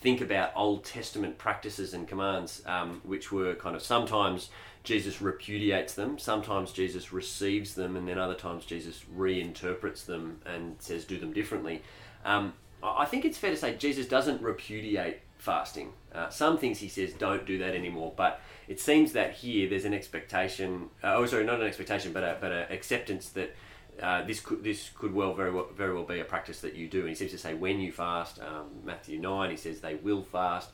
think 0.00 0.20
about 0.20 0.52
Old 0.54 0.84
Testament 0.84 1.38
practices 1.38 1.94
and 1.94 2.06
commands, 2.06 2.62
um, 2.66 3.00
which 3.04 3.32
were 3.32 3.54
kind 3.54 3.74
of 3.74 3.82
sometimes 3.82 4.50
Jesus 4.86 5.20
repudiates 5.20 5.94
them, 5.94 6.16
sometimes 6.16 6.70
Jesus 6.70 7.12
receives 7.12 7.74
them, 7.74 7.96
and 7.96 8.06
then 8.06 8.18
other 8.18 8.34
times 8.34 8.64
Jesus 8.64 9.04
reinterprets 9.14 10.06
them 10.06 10.40
and 10.46 10.76
says 10.78 11.04
do 11.04 11.18
them 11.18 11.32
differently. 11.32 11.82
Um, 12.24 12.54
I 12.82 13.04
think 13.04 13.24
it's 13.24 13.36
fair 13.36 13.50
to 13.50 13.56
say 13.56 13.74
Jesus 13.74 14.06
doesn't 14.06 14.40
repudiate 14.40 15.18
fasting. 15.38 15.92
Uh, 16.14 16.28
some 16.28 16.56
things 16.56 16.78
he 16.78 16.88
says 16.88 17.12
don't 17.14 17.44
do 17.44 17.58
that 17.58 17.74
anymore, 17.74 18.12
but 18.16 18.40
it 18.68 18.78
seems 18.78 19.12
that 19.12 19.32
here 19.34 19.68
there's 19.68 19.84
an 19.84 19.92
expectation. 19.92 20.88
Uh, 21.02 21.14
oh, 21.16 21.26
sorry, 21.26 21.44
not 21.44 21.60
an 21.60 21.66
expectation, 21.66 22.12
but 22.12 22.40
but 22.40 22.52
an 22.52 22.66
acceptance 22.70 23.30
that 23.30 23.56
uh, 24.00 24.22
this 24.24 24.38
could 24.38 24.62
this 24.62 24.90
could 24.94 25.12
well 25.12 25.34
very 25.34 25.50
well 25.50 25.66
very 25.76 25.94
well 25.94 26.04
be 26.04 26.20
a 26.20 26.24
practice 26.24 26.60
that 26.60 26.74
you 26.76 26.86
do. 26.86 27.00
And 27.00 27.08
he 27.08 27.14
seems 27.16 27.32
to 27.32 27.38
say 27.38 27.54
when 27.54 27.80
you 27.80 27.90
fast. 27.90 28.38
Um, 28.40 28.66
Matthew 28.84 29.18
nine, 29.18 29.50
he 29.50 29.56
says 29.56 29.80
they 29.80 29.96
will 29.96 30.22
fast. 30.22 30.70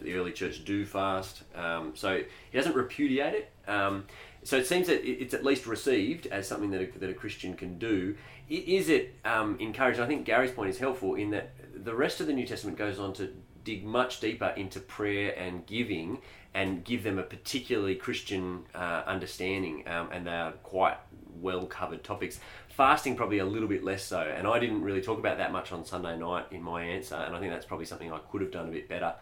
The 0.00 0.14
early 0.14 0.32
church 0.32 0.64
do 0.64 0.84
fast. 0.84 1.42
Um, 1.54 1.92
so 1.94 2.22
he 2.50 2.58
doesn't 2.58 2.74
repudiate 2.74 3.34
it. 3.34 3.52
Um, 3.68 4.04
so 4.42 4.56
it 4.56 4.66
seems 4.66 4.86
that 4.86 5.04
it's 5.04 5.34
at 5.34 5.44
least 5.44 5.66
received 5.66 6.26
as 6.28 6.46
something 6.46 6.70
that 6.70 6.80
a, 6.80 6.98
that 6.98 7.10
a 7.10 7.14
Christian 7.14 7.54
can 7.54 7.78
do. 7.78 8.16
Is 8.48 8.88
it 8.88 9.16
um, 9.24 9.56
encouraged? 9.58 9.98
I 9.98 10.06
think 10.06 10.24
Gary's 10.24 10.52
point 10.52 10.70
is 10.70 10.78
helpful 10.78 11.16
in 11.16 11.30
that 11.30 11.52
the 11.74 11.94
rest 11.94 12.20
of 12.20 12.28
the 12.28 12.32
New 12.32 12.46
Testament 12.46 12.78
goes 12.78 12.98
on 12.98 13.12
to 13.14 13.32
dig 13.64 13.84
much 13.84 14.20
deeper 14.20 14.54
into 14.56 14.78
prayer 14.78 15.34
and 15.36 15.66
giving 15.66 16.18
and 16.54 16.84
give 16.84 17.02
them 17.02 17.18
a 17.18 17.22
particularly 17.22 17.96
Christian 17.96 18.64
uh, 18.74 19.02
understanding, 19.06 19.86
um, 19.88 20.08
and 20.12 20.26
they 20.26 20.30
are 20.30 20.52
quite 20.62 20.96
well 21.40 21.66
covered 21.66 22.02
topics. 22.02 22.40
Fasting, 22.68 23.16
probably 23.16 23.38
a 23.38 23.44
little 23.44 23.68
bit 23.68 23.84
less 23.84 24.04
so, 24.04 24.20
and 24.20 24.46
I 24.46 24.58
didn't 24.58 24.82
really 24.82 25.02
talk 25.02 25.18
about 25.18 25.38
that 25.38 25.52
much 25.52 25.72
on 25.72 25.84
Sunday 25.84 26.16
night 26.16 26.46
in 26.52 26.62
my 26.62 26.82
answer, 26.82 27.16
and 27.16 27.34
I 27.34 27.40
think 27.40 27.52
that's 27.52 27.66
probably 27.66 27.86
something 27.86 28.12
I 28.12 28.18
could 28.30 28.40
have 28.40 28.52
done 28.52 28.68
a 28.68 28.70
bit 28.70 28.88
better. 28.88 29.14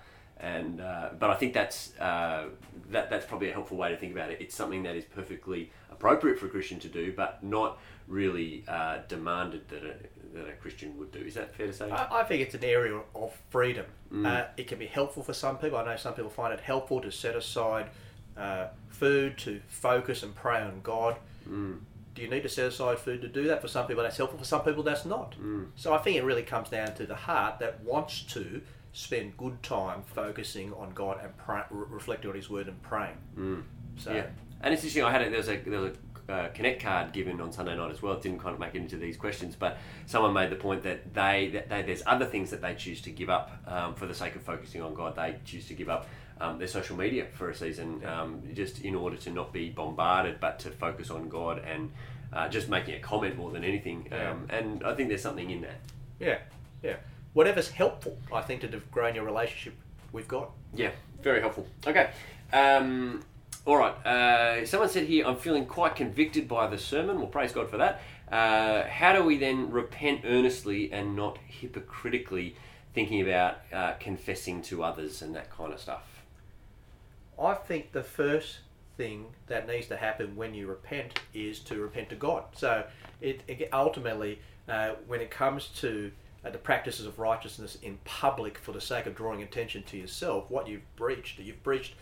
And 0.44 0.80
uh, 0.82 1.08
but 1.18 1.30
I 1.30 1.36
think 1.36 1.54
that's 1.54 1.98
uh, 1.98 2.48
that 2.90 3.08
that's 3.08 3.24
probably 3.24 3.48
a 3.48 3.52
helpful 3.52 3.78
way 3.78 3.88
to 3.88 3.96
think 3.96 4.12
about 4.12 4.30
it. 4.30 4.42
It's 4.42 4.54
something 4.54 4.82
that 4.82 4.94
is 4.94 5.04
perfectly 5.04 5.72
appropriate 5.90 6.38
for 6.38 6.46
a 6.46 6.48
Christian 6.50 6.78
to 6.80 6.88
do, 6.88 7.14
but 7.16 7.42
not 7.42 7.78
really 8.08 8.62
uh, 8.68 8.98
demanded 9.08 9.66
that 9.68 9.82
a 9.84 9.94
that 10.34 10.46
a 10.46 10.52
Christian 10.52 10.98
would 10.98 11.12
do. 11.12 11.20
Is 11.20 11.34
that 11.34 11.54
fair 11.54 11.68
to 11.68 11.72
say? 11.72 11.90
I, 11.90 12.20
I 12.20 12.24
think 12.24 12.42
it's 12.42 12.54
an 12.54 12.64
area 12.64 13.00
of 13.14 13.32
freedom. 13.48 13.86
Uh, 14.26 14.44
it 14.58 14.66
can 14.68 14.78
be 14.78 14.86
helpful 14.86 15.22
for 15.22 15.32
some 15.32 15.56
people. 15.56 15.78
I 15.78 15.84
know 15.86 15.96
some 15.96 16.12
people 16.12 16.30
find 16.30 16.52
it 16.52 16.60
helpful 16.60 17.00
to 17.00 17.10
set 17.10 17.34
aside 17.36 17.86
uh, 18.36 18.66
food 18.90 19.38
to 19.38 19.60
focus 19.68 20.22
and 20.22 20.34
pray 20.34 20.60
on 20.60 20.80
God. 20.82 21.16
Do 22.14 22.22
you 22.22 22.28
need 22.28 22.42
to 22.42 22.48
set 22.48 22.66
aside 22.66 22.98
food 22.98 23.22
to 23.22 23.28
do 23.28 23.44
that? 23.48 23.62
For 23.62 23.68
some 23.68 23.86
people, 23.86 24.02
that's 24.02 24.18
helpful. 24.18 24.38
For 24.38 24.44
some 24.44 24.62
people, 24.62 24.82
that's 24.82 25.04
not. 25.06 25.34
So 25.76 25.94
I 25.94 25.98
think 25.98 26.16
it 26.16 26.22
really 26.24 26.42
comes 26.44 26.68
down 26.68 26.94
to 26.94 27.06
the 27.06 27.16
heart 27.16 27.58
that 27.60 27.80
wants 27.82 28.22
to 28.34 28.60
spend 28.94 29.36
good 29.36 29.62
time 29.62 30.02
focusing 30.06 30.72
on 30.72 30.90
God 30.94 31.18
and 31.22 31.36
pray, 31.36 31.62
re- 31.70 31.86
reflecting 31.90 32.30
on 32.30 32.36
His 32.36 32.48
Word 32.48 32.68
and 32.68 32.80
praying. 32.80 33.18
So 33.98 34.12
Yeah, 34.12 34.26
and 34.62 34.72
it's 34.72 34.82
interesting. 34.82 35.04
I 35.04 35.10
had 35.10 35.20
a, 35.22 35.28
there 35.28 35.38
was 35.38 35.48
a 35.48 35.56
there 35.56 35.80
was 35.80 35.92
a 36.28 36.32
uh, 36.32 36.48
connect 36.48 36.80
card 36.82 37.12
given 37.12 37.38
on 37.40 37.52
Sunday 37.52 37.76
night 37.76 37.90
as 37.90 38.00
well. 38.00 38.14
It 38.14 38.22
didn't 38.22 38.38
kind 38.38 38.54
of 38.54 38.60
make 38.60 38.74
it 38.74 38.78
into 38.78 38.96
these 38.96 39.16
questions, 39.18 39.56
but 39.56 39.76
someone 40.06 40.32
made 40.32 40.48
the 40.48 40.56
point 40.56 40.82
that 40.84 41.12
they 41.12 41.50
that 41.52 41.68
they, 41.68 41.82
there's 41.82 42.02
other 42.06 42.24
things 42.24 42.50
that 42.50 42.62
they 42.62 42.74
choose 42.74 43.02
to 43.02 43.10
give 43.10 43.28
up 43.28 43.50
um, 43.66 43.94
for 43.94 44.06
the 44.06 44.14
sake 44.14 44.34
of 44.36 44.42
focusing 44.42 44.80
on 44.80 44.94
God. 44.94 45.16
They 45.16 45.36
choose 45.44 45.66
to 45.68 45.74
give 45.74 45.90
up. 45.90 46.06
Um, 46.40 46.58
their 46.58 46.66
social 46.66 46.96
media 46.96 47.26
for 47.32 47.50
a 47.50 47.54
season, 47.54 48.04
um, 48.04 48.42
just 48.54 48.80
in 48.80 48.96
order 48.96 49.16
to 49.18 49.30
not 49.30 49.52
be 49.52 49.70
bombarded, 49.70 50.40
but 50.40 50.58
to 50.60 50.70
focus 50.70 51.08
on 51.08 51.28
God 51.28 51.62
and 51.64 51.92
uh, 52.32 52.48
just 52.48 52.68
making 52.68 52.96
a 52.96 52.98
comment 52.98 53.36
more 53.36 53.52
than 53.52 53.62
anything. 53.62 54.08
Um, 54.10 54.46
and 54.50 54.82
I 54.84 54.94
think 54.96 55.10
there's 55.10 55.22
something 55.22 55.48
in 55.48 55.60
that. 55.60 55.78
yeah, 56.18 56.38
yeah. 56.82 56.96
Whatever's 57.34 57.68
helpful, 57.68 58.16
I 58.32 58.40
think, 58.40 58.62
to 58.62 58.68
grow 58.90 59.08
in 59.08 59.14
your 59.14 59.24
relationship 59.24 59.74
with 60.12 60.26
God. 60.28 60.48
Yeah, 60.72 60.90
very 61.22 61.40
helpful. 61.40 61.66
Okay. 61.86 62.10
Um, 62.52 63.22
all 63.66 63.76
right. 63.76 63.94
Uh, 64.06 64.64
someone 64.66 64.88
said 64.88 65.06
here, 65.06 65.26
I'm 65.26 65.36
feeling 65.36 65.66
quite 65.66 65.96
convicted 65.96 66.48
by 66.48 66.68
the 66.68 66.78
sermon. 66.78 67.18
Well, 67.18 67.26
praise 67.26 67.52
God 67.52 67.68
for 67.68 67.76
that. 67.78 68.00
Uh, 68.30 68.84
how 68.84 69.12
do 69.12 69.24
we 69.24 69.36
then 69.36 69.70
repent 69.70 70.22
earnestly 70.24 70.92
and 70.92 71.14
not 71.16 71.38
hypocritically 71.46 72.56
thinking 72.94 73.20
about 73.20 73.58
uh, 73.72 73.94
confessing 73.94 74.62
to 74.62 74.82
others 74.82 75.20
and 75.20 75.34
that 75.34 75.50
kind 75.50 75.72
of 75.72 75.80
stuff? 75.80 76.02
I 77.40 77.54
think 77.54 77.92
the 77.92 78.02
first 78.02 78.58
thing 78.96 79.26
that 79.48 79.66
needs 79.66 79.88
to 79.88 79.96
happen 79.96 80.36
when 80.36 80.54
you 80.54 80.68
repent 80.68 81.20
is 81.34 81.58
to 81.60 81.80
repent 81.80 82.10
to 82.10 82.14
God. 82.14 82.44
So 82.54 82.84
it, 83.20 83.42
it 83.48 83.68
ultimately, 83.72 84.38
uh, 84.68 84.90
when 85.08 85.20
it 85.20 85.30
comes 85.30 85.68
to 85.80 86.12
uh, 86.44 86.50
the 86.50 86.58
practices 86.58 87.06
of 87.06 87.18
righteousness 87.18 87.76
in 87.82 87.98
public 88.04 88.58
for 88.58 88.72
the 88.72 88.80
sake 88.80 89.06
of 89.06 89.14
drawing 89.14 89.42
attention 89.42 89.82
to 89.84 89.96
yourself, 89.96 90.50
what 90.50 90.68
you've 90.68 90.96
breached, 90.96 91.38
you've 91.38 91.62
breached, 91.62 91.94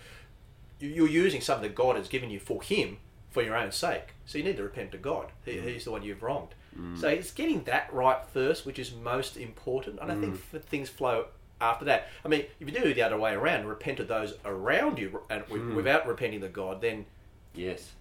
you- 0.81 0.89
you're 0.91 1.09
using 1.09 1.41
something 1.41 1.69
that 1.69 1.75
God 1.75 1.97
has 1.97 2.09
given 2.09 2.31
you 2.31 2.41
for 2.41 2.63
Him 2.63 2.99
for 3.31 3.43
your 3.43 3.57
own 3.57 3.73
sake. 3.73 4.15
So 4.27 4.39
you 4.39 4.45
need 4.45 4.57
to 4.59 4.63
repent 4.63 4.93
to 4.93 4.99
God. 4.99 5.33
He, 5.45 5.59
He's 5.61 5.85
the 5.85 5.91
one 5.93 6.03
you've 6.03 6.23
wronged. 6.23 6.55
So 6.97 7.07
it's 7.07 7.31
getting 7.33 7.65
that 7.65 7.93
right 7.93 8.25
first, 8.33 8.65
which 8.65 8.79
is 8.79 8.95
most 8.95 9.37
important. 9.37 9.99
And 10.01 10.11
I 10.11 10.15
think 10.19 10.41
f- 10.55 10.63
things 10.63 10.89
flow 10.89 11.27
after 11.61 11.85
that. 11.85 12.09
I 12.25 12.29
mean, 12.29 12.47
if 12.61 12.67
you 12.67 12.73
do 12.75 12.89
it 12.89 12.95
the 12.95 13.03
other 13.03 13.19
way 13.19 13.35
around, 13.35 13.67
repent 13.67 14.01
of 14.01 14.09
those 14.09 14.35
around 14.47 14.99
you, 14.99 15.21
and 15.29 15.43
Hmm. 15.45 15.75
without 15.75 16.07
repenting 16.07 16.41
to 16.41 16.49
God, 16.49 16.81
then 16.81 17.05
Yes. 17.55 17.93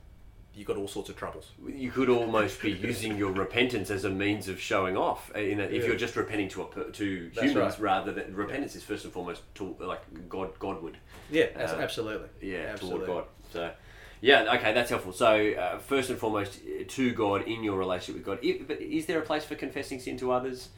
You've 0.54 0.68
got 0.68 0.78
all 0.78 0.88
sorts 0.88 1.10
of 1.10 1.16
troubles. 1.16 1.52
You 1.66 1.92
could 1.92 2.10
almost 2.10 2.62
be 2.62 2.72
using 2.72 3.18
your 3.18 3.32
repentance 3.32 3.90
as 3.90 4.04
a 4.04 4.10
means 4.10 4.48
of 4.50 4.60
showing 4.60 4.98
off. 4.98 5.32
uh, 5.36 5.40
In 5.40 5.60
a, 5.60 5.64
if 5.64 5.84
Yeah. 5.84 5.88
you're 5.90 5.96
just 5.98 6.16
repenting 6.16 6.50
to 6.50 6.64
a, 6.64 6.92
to 6.92 7.30
That's 7.34 7.48
humans 7.48 7.80
right. 7.80 7.80
rather 7.80 8.12
than 8.12 8.36
repentance 8.36 8.76
is 8.76 8.84
first 8.84 9.06
and 9.06 9.14
foremost 9.14 9.42
to 9.56 9.76
like 9.80 10.02
God 10.30 10.58
Godward. 10.60 10.98
Yeah, 11.30 11.46
Uh, 11.56 11.60
absolutely. 11.80 12.28
Yeah, 12.42 12.72
absolutely. 12.74 13.06
toward 13.08 13.24
God. 13.26 13.30
So, 13.54 13.72
yeah, 14.20 14.54
okay, 14.56 14.74
that's 14.74 14.90
helpful. 14.90 15.14
So, 15.14 15.52
uh, 15.54 15.80
first 15.80 16.10
and 16.10 16.20
foremost, 16.20 16.60
uh, 16.66 16.84
to 16.88 17.12
God 17.14 17.48
in 17.48 17.64
your 17.64 17.78
relationship 17.78 18.16
with 18.16 18.26
God. 18.26 18.40
If, 18.44 18.70
is 18.82 19.06
there 19.06 19.20
a 19.20 19.24
place 19.26 19.46
for 19.46 19.56
confessing 19.56 20.00
sin 20.02 20.18
to 20.18 20.32
others? 20.32 20.70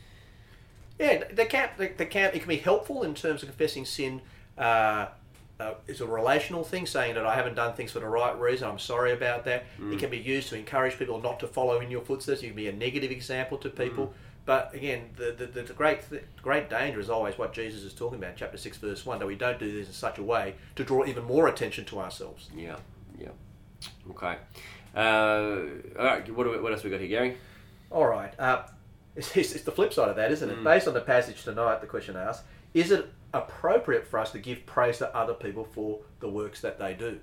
Yeah, 1.00 1.24
they 1.32 1.46
can. 1.46 1.70
They, 1.77 1.88
they 1.89 2.06
can. 2.06 2.30
It 2.36 2.39
can 2.39 2.48
be 2.48 2.58
helpful 2.58 3.01
in 3.03 3.15
terms 3.15 3.42
of 3.42 3.50
confessing 3.50 3.86
sin. 3.86 4.22
Uh, 4.58 5.08
uh, 5.60 5.74
is 5.88 6.01
a 6.01 6.07
relational 6.07 6.63
thing, 6.63 6.86
saying 6.86 7.15
that 7.15 7.25
I 7.25 7.36
haven't 7.36 7.55
done 7.55 7.74
things 7.74 7.91
for 7.91 8.00
the 8.00 8.07
right 8.07 8.38
reason. 8.39 8.67
I'm 8.67 8.79
sorry 8.79 9.13
about 9.13 9.45
that. 9.45 9.65
Mm. 9.79 9.93
It 9.93 10.00
can 10.00 10.10
be 10.10 10.17
used 10.17 10.50
to 10.50 10.57
encourage 10.57 10.98
people 10.98 11.22
not 11.22 11.39
to 11.41 11.48
follow 11.48 11.79
in 11.79 11.91
your 11.91 12.01
footsteps. 12.01 12.41
You 12.41 12.50
can 12.50 12.55
be 12.55 12.67
a 12.67 12.74
negative 12.74 13.12
example 13.12 13.57
to 13.60 13.69
people. 13.69 14.07
Mm. 14.07 14.13
But 14.45 14.74
again, 14.74 15.10
the, 15.15 15.31
the, 15.31 15.45
the, 15.62 15.74
great 15.74 16.10
the 16.10 16.22
great 16.41 16.69
danger 16.69 17.00
is 17.00 17.10
always 17.10 17.38
what 17.38 17.53
Jesus 17.53 17.83
is 17.83 17.93
talking 17.93 18.17
about, 18.17 18.36
chapter 18.36 18.57
six, 18.57 18.77
verse 18.77 19.05
one, 19.05 19.19
that 19.19 19.25
we 19.25 19.36
don't 19.36 19.57
do 19.57 19.72
this 19.72 19.88
in 19.88 19.93
such 19.93 20.17
a 20.17 20.24
way 20.24 20.55
to 20.75 20.83
draw 20.83 21.05
even 21.05 21.24
more 21.24 21.48
attention 21.48 21.86
to 21.86 22.00
ourselves. 22.00 22.50
Yeah, 22.53 22.75
yeah. 23.17 23.29
Okay. 24.10 24.36
Uh, 24.95 26.00
all 26.00 26.05
right, 26.05 26.36
what, 26.36 26.43
do 26.43 26.51
we, 26.51 26.60
what 26.60 26.74
else 26.74 26.83
we 26.83 26.89
got 26.89 27.00
here, 27.00 27.10
Gary? 27.10 27.38
All 27.89 28.05
right. 28.05 28.38
Uh, 28.38 28.63
it's, 29.15 29.36
it's, 29.38 29.53
it's 29.53 29.63
the 29.63 29.72
flip 29.72 29.93
side 29.93 30.10
of 30.10 30.17
that, 30.17 30.31
isn't 30.31 30.50
it? 30.50 30.57
Mm. 30.57 30.63
Based 30.63 30.88
on 30.88 30.93
the 30.93 31.01
passage 31.01 31.43
tonight, 31.43 31.79
the 31.79 31.88
question 31.88 32.17
asks, 32.17 32.43
is 32.74 32.91
it 32.91 33.10
appropriate 33.34 34.08
for 34.08 34.20
us 34.20 34.32
to 34.32 34.40
give 34.40 34.66
praise 34.66 35.00
to 35.00 35.16
other 35.16 35.34
people 35.34 35.63
for 35.63 36.00
the 36.20 36.30
works 36.30 36.62
that 36.62 36.80
they 36.80 36.94
do? 36.94 37.20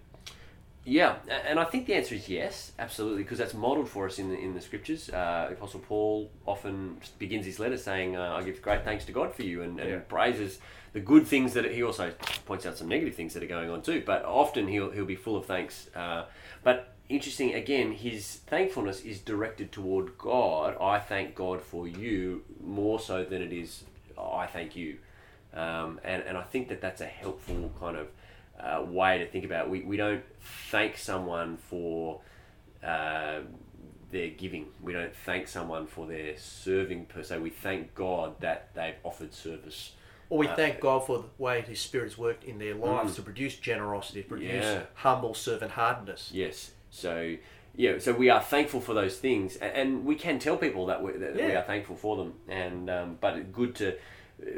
Yeah, 0.82 1.16
and 1.28 1.60
I 1.60 1.64
think 1.64 1.86
the 1.86 1.94
answer 1.94 2.14
is 2.14 2.26
yes, 2.28 2.72
absolutely, 2.78 3.22
because 3.22 3.36
that's 3.36 3.52
modelled 3.52 3.88
for 3.88 4.06
us 4.06 4.18
in 4.18 4.30
the 4.30 4.38
in 4.38 4.54
the 4.54 4.62
scriptures. 4.62 5.10
Uh, 5.10 5.48
Apostle 5.52 5.80
Paul 5.80 6.30
often 6.46 6.96
begins 7.18 7.44
his 7.44 7.58
letter 7.58 7.76
saying, 7.76 8.16
uh, 8.16 8.36
"I 8.38 8.42
give 8.42 8.62
great 8.62 8.82
thanks 8.82 9.04
to 9.04 9.12
God 9.12 9.34
for 9.34 9.42
you," 9.42 9.62
and, 9.62 9.78
and 9.78 9.90
Yeah. 9.90 9.98
praises 9.98 10.58
the 10.94 11.00
good 11.00 11.26
things 11.26 11.52
that 11.52 11.70
he 11.70 11.82
also 11.82 12.12
points 12.46 12.64
out 12.64 12.78
some 12.78 12.88
negative 12.88 13.14
things 13.14 13.34
that 13.34 13.42
are 13.42 13.46
going 13.46 13.70
on 13.70 13.82
too. 13.82 14.02
But 14.04 14.24
often 14.24 14.68
he'll 14.68 14.90
he'll 14.90 15.04
be 15.04 15.16
full 15.16 15.36
of 15.36 15.44
thanks. 15.44 15.90
Uh, 15.94 16.24
but 16.64 16.94
interesting 17.10 17.54
again, 17.54 17.92
his 17.92 18.36
thankfulness 18.46 19.02
is 19.02 19.20
directed 19.20 19.72
toward 19.72 20.16
God. 20.16 20.78
I 20.80 20.98
thank 20.98 21.34
God 21.34 21.60
for 21.60 21.86
you 21.86 22.42
more 22.64 22.98
so 22.98 23.22
than 23.22 23.42
it 23.42 23.52
is 23.52 23.84
I 24.18 24.46
thank 24.46 24.76
you, 24.76 24.96
um, 25.54 26.00
and 26.04 26.22
and 26.22 26.36
I 26.38 26.42
think 26.42 26.68
that 26.68 26.80
that's 26.80 27.00
a 27.00 27.06
helpful 27.06 27.72
kind 27.78 27.96
of 27.96 28.08
uh, 28.58 28.84
way 28.84 29.18
to 29.18 29.26
think 29.26 29.44
about. 29.44 29.66
It. 29.66 29.70
We 29.70 29.80
we 29.82 29.96
don't 29.96 30.22
thank 30.70 30.96
someone 30.96 31.56
for. 31.56 32.20
Uh, 32.82 33.40
their 34.10 34.30
giving. 34.30 34.66
We 34.82 34.92
don't 34.92 35.14
thank 35.14 35.46
someone 35.46 35.86
for 35.86 36.06
their 36.06 36.36
serving 36.36 37.06
per 37.06 37.22
se. 37.22 37.38
We 37.38 37.50
thank 37.50 37.94
God 37.94 38.40
that 38.40 38.74
they've 38.74 38.96
offered 39.04 39.32
service. 39.32 39.92
Or 40.30 40.38
we 40.38 40.48
Uh, 40.48 40.56
thank 40.56 40.80
God 40.80 41.06
for 41.06 41.18
the 41.18 41.28
way 41.38 41.60
His 41.60 41.80
Spirit's 41.80 42.18
worked 42.18 42.42
in 42.44 42.58
their 42.58 42.74
lives 42.74 43.14
to 43.16 43.22
produce 43.22 43.56
generosity, 43.56 44.22
to 44.22 44.28
produce 44.28 44.64
Yeah. 44.64 44.82
humble 44.94 45.34
servant 45.34 45.72
heartedness. 45.72 46.30
Yes. 46.32 46.72
So 46.90 47.36
yeah. 47.76 47.98
So 47.98 48.12
we 48.12 48.30
are 48.30 48.40
thankful 48.40 48.80
for 48.80 48.94
those 48.94 49.18
things, 49.18 49.56
and 49.58 50.04
we 50.04 50.16
can 50.16 50.38
tell 50.40 50.56
people 50.56 50.86
that 50.86 51.02
we, 51.02 51.12
that 51.12 51.36
we 51.36 51.54
are 51.54 51.62
thankful 51.62 51.94
for 51.96 52.16
them. 52.16 52.34
And 52.48 52.90
um, 52.90 53.18
but 53.20 53.36
it's 53.36 53.50
good 53.52 53.76
to 53.76 53.96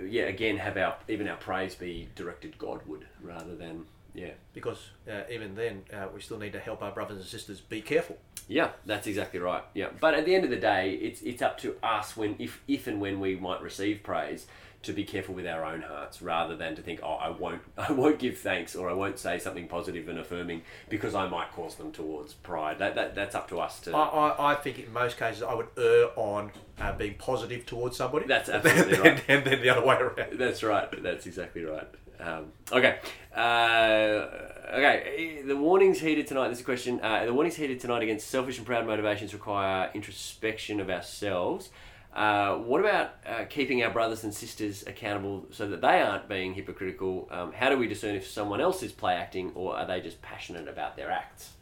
yeah 0.08 0.24
again 0.24 0.56
have 0.58 0.76
our 0.76 0.96
even 1.08 1.28
our 1.28 1.36
praise 1.36 1.74
be 1.74 2.08
directed 2.14 2.58
Godward 2.58 3.06
rather 3.22 3.54
than 3.54 3.86
yeah 4.14 4.32
Because 4.52 4.90
uh, 5.10 5.22
even 5.30 5.54
then, 5.54 5.82
uh, 5.92 6.08
we 6.14 6.20
still 6.20 6.38
need 6.38 6.52
to 6.52 6.60
help 6.60 6.82
our 6.82 6.92
brothers 6.92 7.16
and 7.18 7.26
sisters 7.26 7.60
be 7.60 7.80
careful. 7.80 8.18
Yeah, 8.48 8.70
that's 8.84 9.06
exactly 9.06 9.40
right. 9.40 9.64
Yeah, 9.74 9.88
but 10.00 10.14
at 10.14 10.26
the 10.26 10.34
end 10.34 10.44
of 10.44 10.50
the 10.50 10.56
day, 10.56 10.92
it's 10.92 11.22
it's 11.22 11.42
up 11.42 11.58
to 11.58 11.76
us 11.82 12.16
when 12.16 12.36
if 12.38 12.60
if 12.68 12.86
and 12.86 13.00
when 13.00 13.20
we 13.20 13.36
might 13.36 13.62
receive 13.62 14.02
praise 14.02 14.46
to 14.82 14.92
be 14.92 15.04
careful 15.04 15.34
with 15.34 15.46
our 15.46 15.64
own 15.64 15.82
hearts 15.82 16.20
rather 16.20 16.56
than 16.56 16.74
to 16.74 16.82
think, 16.82 17.00
oh, 17.02 17.14
I 17.14 17.30
won't 17.30 17.62
I 17.78 17.92
won't 17.92 18.18
give 18.18 18.38
thanks 18.38 18.74
or 18.74 18.90
I 18.90 18.92
won't 18.92 19.18
say 19.18 19.38
something 19.38 19.68
positive 19.68 20.08
and 20.08 20.18
affirming 20.18 20.62
because 20.88 21.14
I 21.14 21.28
might 21.28 21.52
cause 21.52 21.76
them 21.76 21.92
towards 21.92 22.34
pride. 22.34 22.78
That, 22.78 22.94
that 22.94 23.14
that's 23.14 23.34
up 23.34 23.48
to 23.48 23.60
us 23.60 23.80
to. 23.80 23.96
I, 23.96 24.04
I, 24.04 24.52
I 24.52 24.54
think 24.56 24.78
in 24.78 24.92
most 24.92 25.18
cases 25.18 25.42
I 25.42 25.54
would 25.54 25.68
err 25.78 26.08
on 26.16 26.52
uh, 26.80 26.92
being 26.92 27.14
positive 27.14 27.66
towards 27.66 27.96
somebody. 27.96 28.26
That's 28.26 28.48
absolutely 28.50 28.98
right. 28.98 29.22
and 29.28 29.44
then 29.44 29.62
the 29.62 29.70
other 29.70 29.84
way 29.84 29.96
around. 29.96 30.38
That's 30.38 30.62
right. 30.62 30.88
That's 31.02 31.26
exactly 31.26 31.64
right. 31.64 31.88
Um, 32.20 32.52
okay. 32.70 32.98
Uh, 33.34 34.26
okay. 34.72 35.42
The 35.44 35.56
warnings 35.56 36.00
heeded 36.00 36.26
tonight. 36.26 36.48
This 36.48 36.58
is 36.58 36.62
a 36.62 36.64
question. 36.64 37.00
Uh, 37.02 37.24
the 37.24 37.34
warnings 37.34 37.56
heeded 37.56 37.80
tonight 37.80 38.02
against 38.02 38.28
selfish 38.28 38.58
and 38.58 38.66
proud 38.66 38.86
motivations 38.86 39.32
require 39.32 39.90
introspection 39.94 40.80
of 40.80 40.88
ourselves. 40.90 41.70
Uh, 42.12 42.56
what 42.56 42.80
about 42.80 43.14
uh, 43.26 43.44
keeping 43.48 43.82
our 43.82 43.90
brothers 43.90 44.22
and 44.22 44.34
sisters 44.34 44.84
accountable 44.86 45.46
so 45.50 45.66
that 45.66 45.80
they 45.80 46.00
aren't 46.02 46.28
being 46.28 46.52
hypocritical? 46.52 47.26
Um, 47.30 47.52
how 47.52 47.70
do 47.70 47.78
we 47.78 47.86
discern 47.86 48.14
if 48.14 48.26
someone 48.26 48.60
else 48.60 48.82
is 48.82 48.92
play 48.92 49.14
acting 49.14 49.52
or 49.54 49.76
are 49.76 49.86
they 49.86 50.00
just 50.00 50.20
passionate 50.20 50.68
about 50.68 50.96
their 50.96 51.10
acts? 51.10 51.52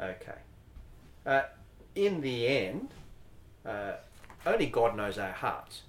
Okay. 0.00 0.38
Uh, 1.26 1.42
in 1.94 2.22
the 2.22 2.46
end, 2.46 2.88
uh, 3.66 3.94
only 4.46 4.66
God 4.66 4.96
knows 4.96 5.18
our 5.18 5.32
hearts. 5.32 5.82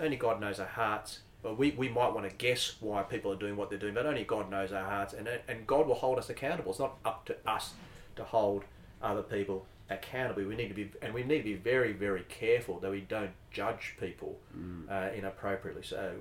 Only 0.00 0.16
God 0.16 0.40
knows 0.40 0.58
our 0.58 0.66
hearts. 0.66 1.18
Well, 1.42 1.54
we, 1.54 1.72
we 1.72 1.88
might 1.88 2.14
want 2.14 2.28
to 2.30 2.34
guess 2.36 2.76
why 2.80 3.02
people 3.02 3.32
are 3.32 3.36
doing 3.36 3.56
what 3.56 3.68
they're 3.68 3.78
doing, 3.78 3.94
but 3.94 4.06
only 4.06 4.24
God 4.24 4.50
knows 4.50 4.72
our 4.72 4.84
hearts, 4.84 5.12
and 5.12 5.28
and 5.48 5.66
God 5.66 5.88
will 5.88 5.96
hold 5.96 6.18
us 6.18 6.30
accountable. 6.30 6.70
It's 6.70 6.78
not 6.78 6.98
up 7.04 7.24
to 7.26 7.36
us 7.44 7.72
to 8.14 8.22
hold 8.22 8.64
other 9.02 9.22
people 9.22 9.66
accountable. 9.94 10.44
We 10.44 10.56
need 10.56 10.68
to 10.68 10.74
be, 10.74 10.90
and 11.02 11.12
we 11.14 11.22
need 11.22 11.38
to 11.38 11.44
be 11.44 11.54
very 11.54 11.92
very 11.92 12.22
careful 12.28 12.78
that 12.80 12.90
we 12.90 13.00
don't 13.00 13.30
judge 13.50 13.96
people 14.00 14.38
uh, 14.90 15.08
inappropriately. 15.14 15.82
So, 15.82 16.12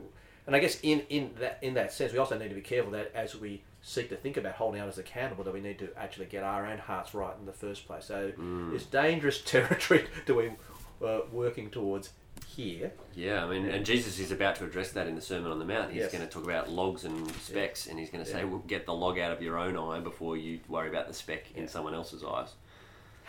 and 0.47 0.55
I 0.55 0.59
guess 0.59 0.79
in 0.81 1.01
in 1.09 1.31
that 1.39 1.59
in 1.61 1.73
that 1.75 1.91
sense, 1.93 2.11
we 2.13 2.19
also 2.19 2.37
need 2.37 2.49
to 2.49 2.55
be 2.55 2.61
careful 2.61 2.91
that 2.93 3.11
as 3.15 3.35
we 3.35 3.61
seek 3.83 4.09
to 4.09 4.15
think 4.15 4.37
about 4.37 4.53
holding 4.53 4.79
others 4.81 4.97
accountable, 4.99 5.43
that 5.43 5.53
we 5.53 5.61
need 5.61 5.79
to 5.79 5.89
actually 5.97 6.27
get 6.27 6.43
our 6.43 6.65
own 6.65 6.77
hearts 6.77 7.13
right 7.15 7.33
in 7.39 7.45
the 7.45 7.53
first 7.53 7.87
place. 7.87 8.05
So, 8.05 8.31
it's 8.73 8.85
dangerous 8.85 9.41
territory 9.45 10.05
that 10.25 10.35
we're 10.35 10.55
uh, 11.05 11.21
working 11.31 11.69
towards 11.71 12.11
here. 12.47 12.91
Yeah, 13.15 13.43
I 13.45 13.49
mean, 13.49 13.65
and 13.65 13.85
Jesus 13.85 14.19
is 14.19 14.31
about 14.31 14.55
to 14.57 14.65
address 14.65 14.91
that 14.91 15.07
in 15.07 15.15
the 15.15 15.21
Sermon 15.21 15.51
on 15.51 15.57
the 15.59 15.65
Mount. 15.65 15.91
He's 15.91 16.01
Yes. 16.01 16.11
going 16.11 16.23
to 16.25 16.29
talk 16.31 16.43
about 16.43 16.69
logs 16.69 17.05
and 17.05 17.31
specks, 17.35 17.87
and 17.87 17.97
he's 17.97 18.09
going 18.09 18.23
to 18.23 18.29
say, 18.29 18.39
Yeah. 18.39 18.45
well, 18.45 18.63
get 18.67 18.85
the 18.85 18.93
log 18.93 19.17
out 19.19 19.31
of 19.31 19.41
your 19.41 19.57
own 19.57 19.77
eye 19.77 19.99
before 19.99 20.37
you 20.37 20.59
worry 20.67 20.89
about 20.89 21.07
the 21.07 21.13
speck 21.13 21.45
in 21.55 21.67
someone 21.67 21.93
else's 21.93 22.23
eyes. 22.23 22.49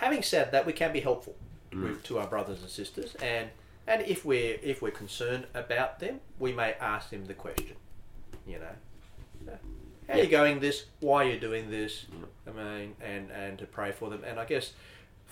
Having 0.02 0.22
said 0.24 0.52
that, 0.52 0.66
we 0.66 0.72
can 0.72 0.92
be 0.92 1.00
helpful 1.00 1.36
Mm. 1.70 2.02
to 2.02 2.18
our 2.18 2.26
brothers 2.26 2.60
and 2.60 2.68
sisters, 2.68 3.14
and 3.22 3.48
and 3.86 4.02
if 4.02 4.26
we're 4.26 4.58
if 4.62 4.82
we're 4.82 4.90
concerned 4.90 5.46
about 5.54 6.00
them, 6.00 6.20
we 6.38 6.52
may 6.52 6.74
ask 6.74 7.08
them 7.08 7.24
the 7.24 7.34
question. 7.34 7.76
You 8.46 8.58
know, 8.58 9.52
uh, 9.52 9.56
how 10.06 10.14
are 10.14 10.22
you 10.22 10.28
going 10.28 10.60
this? 10.60 10.84
Why 11.00 11.24
are 11.24 11.30
you 11.30 11.40
doing 11.40 11.70
this? 11.70 12.06
I 12.46 12.50
mean, 12.50 12.94
and 13.00 13.30
and 13.30 13.58
to 13.58 13.64
pray 13.64 13.92
for 13.92 14.10
them, 14.10 14.22
and 14.24 14.38
I 14.38 14.44
guess. 14.44 14.72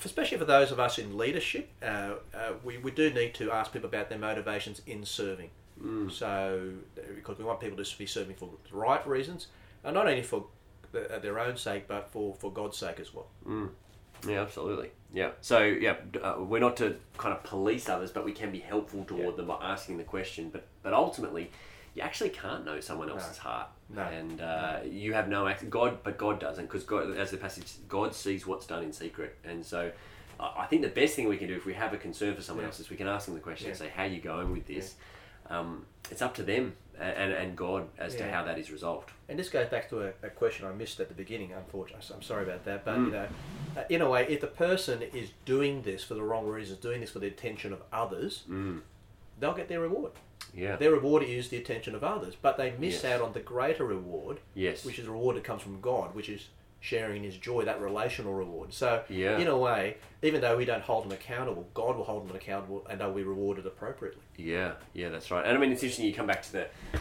Especially 0.03 0.39
for 0.39 0.47
those 0.47 0.73
of 0.73 0.81
us 0.81 0.99
in 0.99 1.19
leadership, 1.19 1.69
uh, 1.83 2.15
uh, 2.35 2.53
we, 2.65 2.79
we 2.79 2.91
do 2.91 3.11
need 3.13 3.35
to 3.35 3.53
ask 3.53 3.71
people 3.71 3.87
about 3.87 4.09
their 4.09 4.19
motivations 4.19 4.81
in 4.87 5.05
serving. 5.05 5.51
Mm. 5.79 6.11
So, 6.11 6.71
because 7.15 7.37
we 7.37 7.45
want 7.45 7.61
people 7.61 7.77
to 7.85 7.99
be 7.99 8.07
serving 8.07 8.37
for 8.37 8.49
the 8.71 8.75
right 8.75 9.07
reasons, 9.07 9.49
and 9.85 9.93
not 9.93 10.07
only 10.07 10.23
for 10.23 10.47
the, 10.93 11.17
uh, 11.17 11.19
their 11.19 11.39
own 11.39 11.59
sake, 11.59 11.87
but 11.87 12.09
for, 12.11 12.35
for 12.37 12.51
God's 12.51 12.79
sake 12.79 12.99
as 12.99 13.13
well. 13.13 13.27
Yeah, 14.27 14.41
absolutely. 14.43 14.91
Yeah. 15.13 15.31
So, 15.41 15.61
yeah, 15.61 15.97
uh, 16.23 16.37
we're 16.39 16.61
not 16.61 16.77
to 16.79 16.97
kind 17.19 17.35
of 17.35 17.43
police 17.43 17.89
others, 17.89 18.11
but 18.11 18.25
we 18.25 18.33
can 18.33 18.51
be 18.53 18.61
helpful 18.61 19.05
toward 19.05 19.23
Yeah. 19.31 19.37
them 19.37 19.47
by 19.47 19.59
asking 19.63 19.99
the 19.99 20.05
question. 20.05 20.51
But, 20.51 20.67
but 20.83 20.93
ultimately, 20.93 21.51
you 21.95 22.03
actually 22.03 22.31
can't 22.31 22.65
know 22.65 22.81
someone 22.81 23.11
else's 23.11 23.39
heart, 23.39 23.69
No. 23.89 24.03
and 24.03 24.41
uh, 24.41 24.79
you 24.89 25.13
have 25.15 25.29
no 25.29 25.47
access. 25.49 25.69
God, 25.69 25.99
but 26.05 26.17
God 26.19 26.39
doesn't, 26.39 26.67
because 26.67 26.85
God, 26.85 27.17
as 27.17 27.31
the 27.33 27.37
passage, 27.37 27.73
God 27.89 28.15
sees 28.15 28.47
what's 28.47 28.67
done 28.67 28.83
in 28.85 28.93
secret, 28.93 29.37
and 29.45 29.65
so. 29.65 29.91
I 30.43 30.65
think 30.65 30.81
the 30.81 30.89
best 30.89 31.17
thing 31.17 31.29
we 31.29 31.37
can 31.37 31.49
do 31.49 31.55
if 31.57 31.67
we 31.67 31.75
have 31.75 31.93
a 31.93 31.99
concern 31.99 32.35
for 32.35 32.41
someone 32.41 32.63
Yeah. 32.65 32.69
else 32.69 32.81
is 32.81 32.89
we 32.89 32.97
can 32.97 33.07
ask 33.07 33.27
them 33.27 33.35
the 33.35 33.43
question 33.43 33.69
and 33.69 33.77
say, 33.77 33.89
"How 33.95 34.05
are 34.05 34.07
you 34.07 34.23
going 34.23 34.53
with 34.53 34.67
this?" 34.67 34.95
Um, 35.51 35.85
it's 36.11 36.23
up 36.23 36.35
to 36.37 36.43
them 36.43 36.75
and, 36.99 37.33
and, 37.33 37.57
God 37.57 37.89
as 37.99 38.15
to 38.17 38.31
how 38.31 38.45
that 38.45 38.59
is 38.59 38.71
resolved. 38.71 39.11
And 39.29 39.39
this 39.39 39.49
goes 39.49 39.69
back 39.69 39.89
to 39.91 40.03
a, 40.03 40.13
a 40.23 40.29
question 40.31 40.67
I 40.67 40.73
missed 40.73 41.01
at 41.01 41.09
the 41.09 41.15
beginning, 41.15 41.53
unfortunately. 41.53 42.05
I'm 42.15 42.23
sorry 42.23 42.45
about 42.45 42.65
that. 42.67 42.85
But, 42.85 42.99
Mm. 42.99 43.05
you 43.07 43.11
know, 43.13 43.29
uh, 43.77 43.85
in 43.89 44.03
a 44.03 44.09
way, 44.11 44.27
if 44.29 44.41
the 44.41 44.47
person 44.47 45.03
is 45.03 45.31
doing 45.45 45.83
this 45.83 46.05
for 46.05 46.15
the 46.15 46.23
wrong 46.23 46.47
reasons, 46.47 46.79
doing 46.79 47.01
this 47.01 47.11
for 47.11 47.19
the 47.19 47.27
attention 47.27 47.73
of 47.73 47.83
others, 47.93 48.45
Mm. 48.49 48.83
they'll 49.39 49.55
get 49.55 49.69
their 49.69 49.81
reward. 49.81 50.13
Yeah. 50.55 50.77
Their 50.77 50.93
reward 50.93 51.23
is 51.23 51.49
the 51.49 51.57
attention 51.57 51.95
of 51.95 52.05
others, 52.05 52.35
but 52.41 52.57
they 52.57 52.73
miss 52.73 53.03
Yes. 53.03 53.05
out 53.07 53.23
on 53.23 53.33
the 53.33 53.41
greater 53.41 53.85
reward, 53.85 54.41
yes. 54.55 54.85
which 54.85 54.99
is 54.99 55.07
a 55.09 55.11
reward 55.11 55.37
that 55.37 55.45
comes 55.45 55.63
from 55.63 55.81
God, 55.81 56.15
which 56.15 56.29
is 56.29 56.49
sharing 56.81 57.19
in 57.19 57.23
his 57.25 57.37
joy, 57.39 57.65
that 57.65 57.81
relational 57.81 58.35
reward. 58.35 58.73
So, 58.75 59.05
Yeah. 59.09 59.39
in 59.39 59.47
a 59.49 59.57
way, 59.57 59.97
even 60.23 60.41
though 60.41 60.57
we 60.57 60.65
don't 60.65 60.83
hold 60.83 61.05
them 61.05 61.13
accountable, 61.13 61.69
God 61.75 61.97
will 61.97 62.05
hold 62.05 62.29
them 62.29 62.37
accountable 62.37 62.87
and 62.91 63.01
they'll 63.01 63.13
be 63.15 63.23
rewarded 63.23 63.67
appropriately. 63.67 64.23
Yeah, 64.37 64.73
yeah, 64.93 65.09
that's 65.09 65.31
right. 65.31 65.45
And 65.45 65.57
I 65.57 65.61
mean, 65.61 65.73
it's 65.73 65.83
interesting 65.83 66.07
you 66.07 66.15
come 66.15 66.27
back 66.27 66.43
to 66.43 66.53
the 66.53 66.65
uh, 66.95 66.99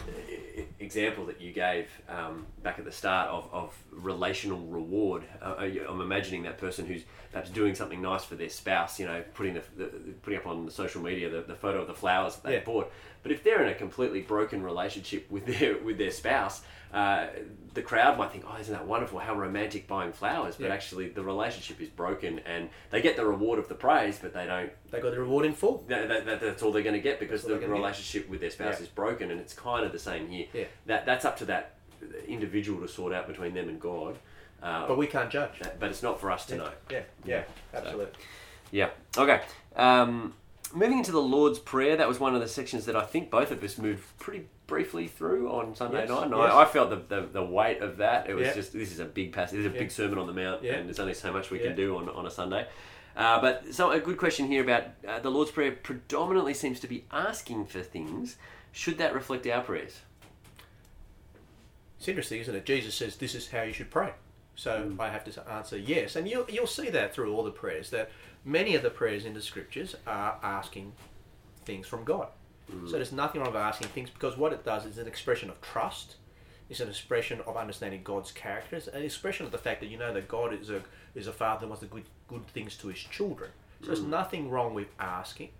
example 0.78 1.26
that 1.26 1.40
you 1.40 1.52
gave 1.52 1.88
um, 2.08 2.46
back 2.62 2.78
at 2.78 2.84
the 2.84 2.92
start 2.92 3.28
of, 3.28 3.48
of 3.52 3.76
relational 3.90 4.60
reward. 4.60 5.22
Uh, 5.42 5.54
I'm 5.88 6.00
imagining 6.00 6.42
that 6.44 6.58
person 6.58 6.86
who's 6.86 7.02
perhaps 7.32 7.50
doing 7.50 7.74
something 7.74 8.00
nice 8.02 8.24
for 8.24 8.34
their 8.36 8.48
spouse, 8.48 8.98
you 8.98 9.06
know, 9.06 9.22
putting 9.34 9.54
the, 9.54 9.62
the 9.76 9.86
putting 10.22 10.38
up 10.38 10.46
on 10.46 10.64
the 10.66 10.72
social 10.72 11.02
media 11.02 11.28
the, 11.30 11.42
the 11.42 11.54
photo 11.54 11.80
of 11.82 11.86
the 11.86 11.94
flowers 11.94 12.36
that 12.36 12.44
they 12.44 12.54
Yeah. 12.54 12.64
bought. 12.64 12.90
But 13.22 13.32
if 13.32 13.44
they're 13.44 13.62
in 13.62 13.68
a 13.68 13.74
completely 13.74 14.22
broken 14.22 14.62
relationship 14.62 15.30
with 15.30 15.44
their 15.46 15.76
with 15.78 15.98
their 15.98 16.10
spouse, 16.10 16.62
uh, 16.92 17.26
the 17.74 17.82
crowd 17.82 18.16
might 18.18 18.32
think, 18.32 18.44
"Oh, 18.48 18.56
isn't 18.58 18.72
that 18.72 18.86
wonderful? 18.86 19.18
How 19.20 19.34
romantic 19.34 19.86
buying 19.86 20.12
flowers!" 20.12 20.56
But 20.56 20.68
Yeah. 20.68 20.72
actually, 20.74 21.08
the 21.10 21.22
relationship 21.22 21.80
is 21.80 21.88
broken, 21.88 22.40
and 22.40 22.70
they 22.90 23.00
get 23.02 23.09
the 23.16 23.24
reward 23.26 23.58
of 23.58 23.68
the 23.68 23.74
praise, 23.74 24.18
but 24.20 24.32
they 24.34 24.46
don't 24.46 24.70
They 24.90 25.00
got 25.00 25.12
the 25.12 25.20
reward 25.20 25.44
in 25.46 25.52
full. 25.54 25.84
that, 25.88 26.08
that, 26.08 26.26
that, 26.26 26.40
that's 26.40 26.62
all 26.62 26.72
they're 26.72 26.82
going 26.82 26.94
to 26.94 27.00
get 27.00 27.18
because 27.20 27.42
the 27.42 27.48
they're 27.50 27.58
get. 27.60 27.68
relationship 27.70 28.28
with 28.28 28.40
their 28.40 28.50
spouse 28.50 28.76
Yeah. 28.78 28.82
is 28.84 28.88
broken, 28.88 29.30
and 29.30 29.40
it's 29.40 29.52
kind 29.54 29.84
of 29.84 29.92
the 29.92 29.98
same 29.98 30.28
here. 30.28 30.46
Yeah. 30.52 30.64
That 30.86 31.06
that's 31.06 31.24
up 31.24 31.36
to 31.38 31.44
that 31.46 31.74
individual 32.26 32.80
to 32.80 32.88
sort 32.88 33.12
out 33.12 33.26
between 33.26 33.54
them 33.54 33.68
and 33.68 33.80
God. 33.80 34.18
Uh, 34.62 34.86
But 34.86 34.98
we 34.98 35.06
can't 35.06 35.30
judge. 35.30 35.58
that- 35.60 35.80
but 35.80 35.90
it's 35.90 36.02
not 36.02 36.20
for 36.20 36.30
us 36.30 36.46
to 36.46 36.56
know. 36.56 36.70
Yeah, 36.90 37.02
yeah, 37.24 37.44
absolutely. 37.74 38.08
Yeah. 38.70 38.90
Okay. 39.16 39.40
Um, 39.76 40.34
moving 40.74 40.98
into 40.98 41.12
the 41.12 41.20
Lord's 41.22 41.58
Prayer, 41.58 41.96
that 41.96 42.06
was 42.08 42.20
one 42.20 42.34
of 42.34 42.40
the 42.40 42.48
sections 42.48 42.84
that 42.86 42.94
I 42.96 43.04
think 43.04 43.30
both 43.30 43.50
of 43.50 43.62
us 43.64 43.78
moved 43.78 44.04
pretty 44.18 44.46
briefly 44.66 45.08
through 45.08 45.50
on 45.50 45.74
Sunday 45.74 46.00
Yes, 46.00 46.08
night. 46.10 46.22
And 46.26 46.36
yes. 46.36 46.52
I, 46.52 46.62
I 46.62 46.64
felt 46.66 46.90
the, 46.90 46.96
the, 46.96 47.26
the 47.32 47.42
weight 47.42 47.80
of 47.82 47.96
that. 47.96 48.28
It 48.30 48.34
was 48.34 48.46
Yeah. 48.48 48.54
just, 48.54 48.72
this 48.72 48.92
is 48.92 49.00
a 49.00 49.04
big 49.04 49.32
passage. 49.32 49.56
This 49.56 49.66
is 49.66 49.72
a 49.72 49.74
Yeah. 49.74 49.80
big 49.80 49.90
sermon 49.90 50.18
on 50.18 50.26
the 50.28 50.32
Mount, 50.32 50.62
Yeah. 50.62 50.74
and 50.74 50.86
there's 50.86 51.00
only 51.00 51.14
so 51.14 51.32
much 51.32 51.50
we 51.50 51.58
Yeah. 51.58 51.68
can 51.68 51.76
do 51.76 51.96
on, 51.96 52.08
on 52.10 52.24
a 52.26 52.30
Sunday. 52.30 52.66
Uh, 53.16 53.40
but 53.40 53.74
so 53.74 53.90
a 53.90 54.00
good 54.00 54.16
question 54.16 54.46
here 54.46 54.62
about 54.62 54.84
uh, 55.06 55.18
the 55.20 55.30
Lord's 55.30 55.50
Prayer 55.50 55.72
predominantly 55.72 56.54
seems 56.54 56.80
to 56.80 56.86
be 56.86 57.04
asking 57.10 57.66
for 57.66 57.80
things. 57.82 58.36
Should 58.72 58.98
that 58.98 59.14
reflect 59.14 59.46
our 59.46 59.62
prayers? 59.62 60.00
It's 61.98 62.08
interesting, 62.08 62.40
isn't 62.40 62.54
it? 62.54 62.64
Jesus 62.64 62.94
says 62.94 63.16
this 63.16 63.34
is 63.34 63.50
how 63.50 63.62
you 63.62 63.72
should 63.72 63.90
pray. 63.90 64.12
So 64.54 64.92
I 64.98 65.08
have 65.08 65.24
to 65.24 65.50
answer 65.50 65.76
yes. 65.76 66.16
And 66.16 66.28
you'll, 66.28 66.46
you'll 66.48 66.66
see 66.66 66.90
that 66.90 67.14
through 67.14 67.34
all 67.34 67.42
the 67.42 67.50
prayers, 67.50 67.90
that 67.90 68.10
many 68.44 68.74
of 68.74 68.82
the 68.82 68.90
prayers 68.90 69.24
in 69.24 69.34
the 69.34 69.42
scriptures 69.42 69.96
are 70.06 70.38
asking 70.42 70.92
things 71.64 71.86
from 71.86 72.04
God. 72.04 72.28
So 72.86 72.92
there's 72.92 73.10
nothing 73.12 73.40
wrong 73.40 73.52
with 73.52 73.60
asking 73.60 73.88
things 73.88 74.10
because 74.10 74.36
what 74.36 74.52
it 74.52 74.64
does 74.64 74.86
is 74.86 74.98
an 74.98 75.08
expression 75.08 75.50
of 75.50 75.60
trust. 75.60 76.16
It's 76.70 76.80
an 76.80 76.88
expression 76.88 77.40
of 77.46 77.56
understanding 77.56 78.00
God's 78.04 78.30
characters, 78.30 78.86
an 78.88 79.02
expression 79.02 79.44
of 79.44 79.52
the 79.52 79.58
fact 79.58 79.80
that 79.80 79.88
you 79.88 79.98
know 79.98 80.14
that 80.14 80.28
God 80.28 80.54
is 80.54 80.70
a 80.70 80.82
is 81.14 81.26
a 81.26 81.32
father 81.32 81.60
that 81.62 81.66
wants 81.66 81.80
the 81.80 81.88
good 81.88 82.04
good 82.28 82.46
things 82.48 82.76
to 82.78 82.88
his 82.88 82.98
children. 83.00 83.50
So 83.80 83.86
there's 83.88 84.02
nothing 84.02 84.50
wrong 84.50 84.72
with 84.74 84.88
asking. 85.00 85.50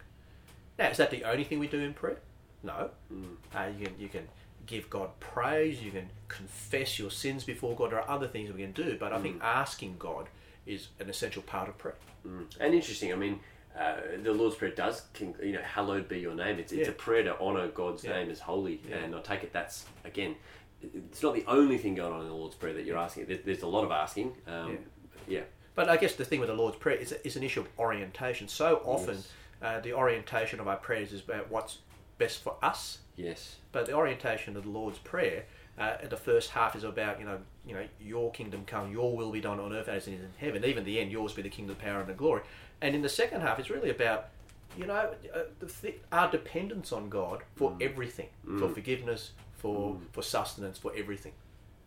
Now, 0.79 0.89
is 0.89 0.97
that 0.99 1.11
the 1.11 1.25
only 1.25 1.45
thing 1.45 1.59
we 1.59 1.67
do 1.67 1.81
in 1.81 1.95
prayer? 1.95 2.19
No. 2.63 2.91
Uh, 3.55 3.67
you 3.79 3.87
can 3.87 3.95
you 3.99 4.09
can 4.09 4.29
give 4.67 4.89
God 4.89 5.11
praise. 5.19 5.83
You 5.83 5.91
can 5.91 6.09
confess 6.29 6.99
your 6.99 7.11
sins 7.11 7.43
before 7.45 7.75
God. 7.75 7.91
There 7.91 8.01
are 8.01 8.09
other 8.09 8.29
things 8.29 8.53
we 8.53 8.63
can 8.63 8.73
do, 8.73 8.97
but 9.01 9.13
I 9.13 9.19
think 9.21 9.43
asking 9.43 9.97
God 9.99 10.29
is 10.65 10.89
an 11.01 11.11
essential 11.11 11.43
part 11.43 11.69
of 11.69 11.77
prayer. 11.77 11.97
And 12.25 12.75
interesting, 12.75 13.13
I 13.13 13.17
mean, 13.17 13.41
uh, 13.77 13.97
the 14.23 14.33
Lord's 14.33 14.57
Prayer 14.57 14.71
does, 14.73 15.03
you 15.43 15.53
know, 15.53 15.63
hallowed 15.63 16.07
be 16.09 16.19
your 16.21 16.35
name. 16.35 16.59
It's, 16.59 16.71
it's 16.73 16.83
Yeah. 16.87 16.93
a 16.93 16.93
prayer 16.93 17.23
to 17.25 17.39
honour 17.41 17.69
God's 17.69 18.05
Yeah. 18.05 18.13
name 18.13 18.31
as 18.31 18.41
holy. 18.41 18.81
Yeah. 18.89 18.97
And 18.97 19.15
I 19.17 19.21
take 19.21 19.43
it 19.43 19.53
that's, 19.53 19.87
again, 20.05 20.35
it's 20.83 21.23
not 21.23 21.35
the 21.35 21.45
only 21.47 21.79
thing 21.79 21.95
going 21.95 22.13
on 22.13 22.21
in 22.23 22.29
the 22.29 22.35
Lord's 22.35 22.55
Prayer 22.55 22.73
that 22.75 22.85
you're 22.85 22.99
asking. 22.99 23.27
There's, 23.27 23.41
there's 23.45 23.63
a 23.63 23.67
lot 23.67 23.85
of 23.85 23.91
asking. 23.91 24.35
Um, 24.47 24.79
yeah. 25.29 25.43
But 25.75 25.89
I 25.89 25.97
guess 25.97 26.15
the 26.15 26.25
thing 26.25 26.41
with 26.41 26.49
the 26.49 26.55
Lord's 26.55 26.77
Prayer 26.77 26.97
is, 26.97 27.13
is 27.25 27.37
an 27.37 27.43
issue 27.43 27.61
of 27.61 27.69
orientation. 27.79 28.49
So 28.49 28.83
often, 28.85 29.17
Yes. 29.17 29.29
uh, 29.63 29.81
the 29.81 29.93
orientation 29.93 30.61
of 30.61 30.69
our 30.69 30.77
prayers 30.77 31.13
is 31.13 31.21
about 31.23 31.51
what's 31.51 31.79
best 32.19 32.43
for 32.43 32.57
us. 32.63 32.99
Yes. 33.17 33.57
But 33.73 33.87
the 33.87 33.93
orientation 33.93 34.57
of 34.57 34.65
the 34.65 34.71
Lord's 34.71 34.99
Prayer, 34.99 35.45
uh, 35.79 35.97
the 36.09 36.17
first 36.17 36.51
half 36.51 36.75
is 36.75 36.85
about 36.85 37.19
you 37.21 37.25
know 37.27 37.39
you 37.67 37.75
know 37.75 37.85
your 38.01 38.31
kingdom 38.33 38.65
come, 38.67 38.91
your 38.93 39.17
will 39.17 39.31
be 39.31 39.41
done 39.41 39.61
on 39.61 39.73
earth 39.73 39.89
as 39.89 40.09
it 40.09 40.15
is 40.15 40.21
in 40.21 40.31
heaven. 40.39 40.65
Even 40.65 40.85
the 40.85 40.99
end, 41.01 41.11
yours 41.13 41.33
be 41.33 41.43
the 41.43 41.49
kingdom, 41.49 41.77
the 41.79 41.83
power, 41.83 42.01
and 42.01 42.09
the 42.09 42.15
glory. 42.15 42.43
And 42.83 42.95
in 42.95 43.03
the 43.03 43.09
second 43.09 43.43
half, 43.43 43.59
it's 43.59 43.71
really 43.71 43.91
about 43.91 44.29
you 44.77 44.87
know 44.87 45.15
uh, 45.35 45.39
the 45.61 45.67
th- 45.67 46.01
our 46.13 46.31
dependence 46.31 46.93
on 46.93 47.09
God 47.09 47.43
for 47.57 47.77
everything, 47.81 48.29
for 48.59 48.69
forgiveness, 48.69 49.31
for 49.61 49.99
for 50.13 50.23
sustenance, 50.23 50.79
for 50.79 50.93
everything. 50.97 51.33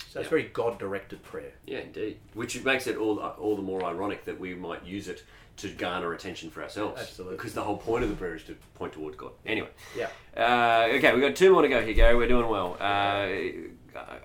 So 0.09 0.19
it's 0.19 0.27
Yeah. 0.27 0.29
very 0.29 0.43
God-directed 0.43 1.23
prayer. 1.23 1.53
Yeah, 1.65 1.79
indeed. 1.79 2.19
Which 2.33 2.63
makes 2.63 2.85
it 2.87 2.97
all 2.97 3.19
all 3.19 3.55
the 3.55 3.61
more 3.63 3.83
ironic 3.83 4.25
that 4.25 4.39
we 4.39 4.53
might 4.53 4.83
use 4.85 5.07
it 5.07 5.23
to 5.57 5.69
garner 5.69 6.13
attention 6.13 6.49
for 6.49 6.63
ourselves. 6.63 6.99
Absolutely. 7.01 7.37
Because 7.37 7.53
the 7.53 7.63
whole 7.63 7.77
point 7.77 8.03
of 8.03 8.09
the 8.09 8.15
prayer 8.15 8.35
is 8.35 8.43
to 8.43 8.55
point 8.75 8.93
toward 8.93 9.17
God. 9.17 9.31
Anyway. 9.45 9.69
Yeah. 9.95 10.09
Uh, 10.35 10.87
okay, 10.95 11.11
we've 11.13 11.21
got 11.21 11.35
two 11.35 11.51
more 11.51 11.61
to 11.61 11.67
go 11.67 11.83
here, 11.83 11.93
Gary. 11.93 12.15
We're 12.15 12.27
doing 12.27 12.47
well. 12.47 12.75
Uh, 12.79 13.27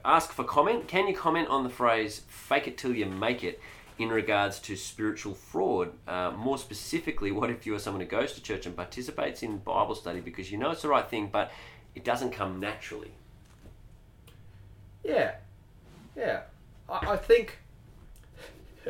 ask 0.04 0.32
for 0.32 0.44
comment. 0.44 0.88
Can 0.88 1.06
you 1.08 1.14
comment 1.14 1.48
on 1.48 1.64
the 1.64 1.70
phrase 1.70 2.22
"fake 2.28 2.66
it 2.68 2.78
till 2.78 2.94
you 2.94 3.06
make 3.06 3.42
it" 3.44 3.60
in 3.98 4.08
regards 4.10 4.58
to 4.60 4.76
spiritual 4.76 5.34
fraud? 5.34 5.92
Uh, 6.06 6.30
more 6.32 6.58
specifically, 6.58 7.30
what 7.30 7.50
if 7.50 7.66
you 7.66 7.74
are 7.74 7.78
someone 7.78 8.00
who 8.02 8.06
goes 8.08 8.32
to 8.34 8.42
church 8.42 8.64
and 8.66 8.74
participates 8.76 9.42
in 9.42 9.58
Bible 9.58 9.94
study 9.94 10.20
because 10.20 10.50
you 10.52 10.58
know 10.58 10.70
it's 10.70 10.82
the 10.82 10.88
right 10.88 11.08
thing, 11.08 11.28
but 11.32 11.50
it 11.94 12.04
doesn't 12.04 12.30
come 12.30 12.58
naturally? 12.60 13.12
Yeah, 15.08 15.34
yeah. 16.14 16.42
I, 16.88 17.12
I 17.12 17.16
think 17.16 17.58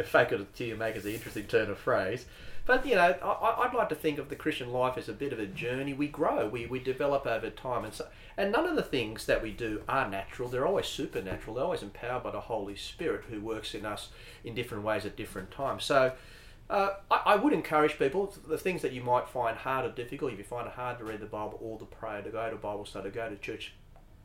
fake 0.05 0.33
it 0.33 0.55
till 0.55 0.67
you 0.67 0.77
make 0.77 0.97
is 0.97 1.05
an 1.05 1.13
interesting 1.13 1.45
turn 1.45 1.71
of 1.71 1.79
phrase. 1.79 2.27
But 2.67 2.85
you 2.85 2.97
know, 2.97 3.15
I, 3.23 3.67
I'd 3.67 3.75
like 3.75 3.89
to 3.91 3.95
think 3.95 4.19
of 4.19 4.29
the 4.29 4.37
Christian 4.37 4.71
life 4.73 4.99
as 4.99 5.09
a 5.09 5.13
bit 5.13 5.33
of 5.33 5.39
a 5.39 5.47
journey. 5.47 5.95
We 5.95 6.09
grow, 6.09 6.49
we, 6.49 6.67
we 6.67 6.81
develop 6.81 7.27
over 7.27 7.49
time, 7.51 7.85
and 7.85 7.95
so 7.95 8.07
and 8.37 8.53
none 8.53 8.67
of 8.67 8.77
the 8.77 8.83
things 8.83 9.27
that 9.27 9.43
we 9.43 9.53
do 9.53 9.83
are 9.89 10.09
natural. 10.09 10.49
They're 10.49 10.67
always 10.67 10.87
supernatural. 10.87 11.57
They're 11.57 11.65
always 11.65 11.83
empowered 11.83 12.25
by 12.25 12.33
the 12.33 12.41
Holy 12.41 12.77
Spirit, 12.77 13.25
who 13.31 13.41
works 13.41 13.75
in 13.75 13.87
us 13.87 14.11
in 14.45 14.55
different 14.55 14.85
ways 14.85 15.07
at 15.07 15.17
different 15.17 15.51
times. 15.51 15.85
So. 15.85 16.13
Uh, 16.71 16.97
I, 17.11 17.23
I 17.25 17.37
would 17.37 17.55
encourage 17.55 17.99
people 17.99 18.35
the 18.47 18.59
things 18.59 18.83
that 18.83 18.93
you 18.93 19.01
might 19.01 19.27
find 19.27 19.57
hard 19.57 19.87
or 19.87 19.89
difficult. 19.91 20.35
If 20.35 20.39
you 20.39 20.45
find 20.45 20.67
it 20.67 20.75
hard 20.75 20.99
to 20.99 21.05
read 21.05 21.21
the 21.21 21.25
Bible 21.25 21.59
or 21.63 21.79
to 21.79 21.87
pray, 21.87 22.21
to 22.21 22.29
go 22.29 22.51
to 22.51 22.57
Bible 22.57 22.85
study, 22.85 23.09
to 23.09 23.15
go 23.15 23.27
to 23.27 23.37
church, 23.37 23.73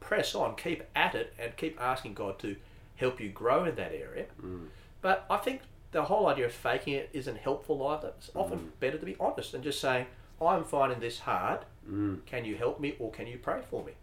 press 0.03 0.35
on, 0.35 0.55
keep 0.55 0.83
at 0.95 1.15
it, 1.15 1.33
and 1.39 1.55
keep 1.57 1.79
asking 1.81 2.13
God 2.13 2.39
to 2.39 2.55
help 2.95 3.19
you 3.19 3.29
grow 3.29 3.65
in 3.65 3.75
that 3.75 3.93
area. 3.93 4.25
Mm. 4.43 4.67
But 5.01 5.25
I 5.29 5.37
think 5.37 5.61
the 5.91 6.03
whole 6.03 6.27
idea 6.27 6.45
of 6.45 6.53
faking 6.53 6.93
it 6.93 7.09
isn't 7.13 7.37
helpful 7.37 7.85
either. 7.87 8.13
It's 8.17 8.29
mm. 8.29 8.39
often 8.39 8.71
better 8.79 8.97
to 8.97 9.05
be 9.05 9.15
honest 9.19 9.53
and 9.53 9.63
just 9.63 9.79
saying, 9.79 10.05
I'm 10.41 10.63
finding 10.63 10.99
this 10.99 11.19
hard. 11.19 11.61
Mm. 11.89 12.25
Can 12.25 12.45
you 12.45 12.55
help 12.55 12.79
me 12.79 12.95
or 12.99 13.11
can 13.11 13.27
you 13.27 13.37
pray 13.37 13.61
for 13.69 13.83
me? 13.83 13.93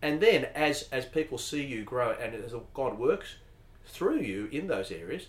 And 0.00 0.20
then 0.20 0.46
as, 0.54 0.88
as 0.92 1.04
people 1.04 1.38
see 1.38 1.64
you 1.64 1.84
grow 1.84 2.12
and 2.20 2.34
as 2.34 2.54
God 2.74 2.98
works 2.98 3.36
through 3.84 4.20
you 4.20 4.48
in 4.52 4.66
those 4.66 4.90
areas, 4.90 5.26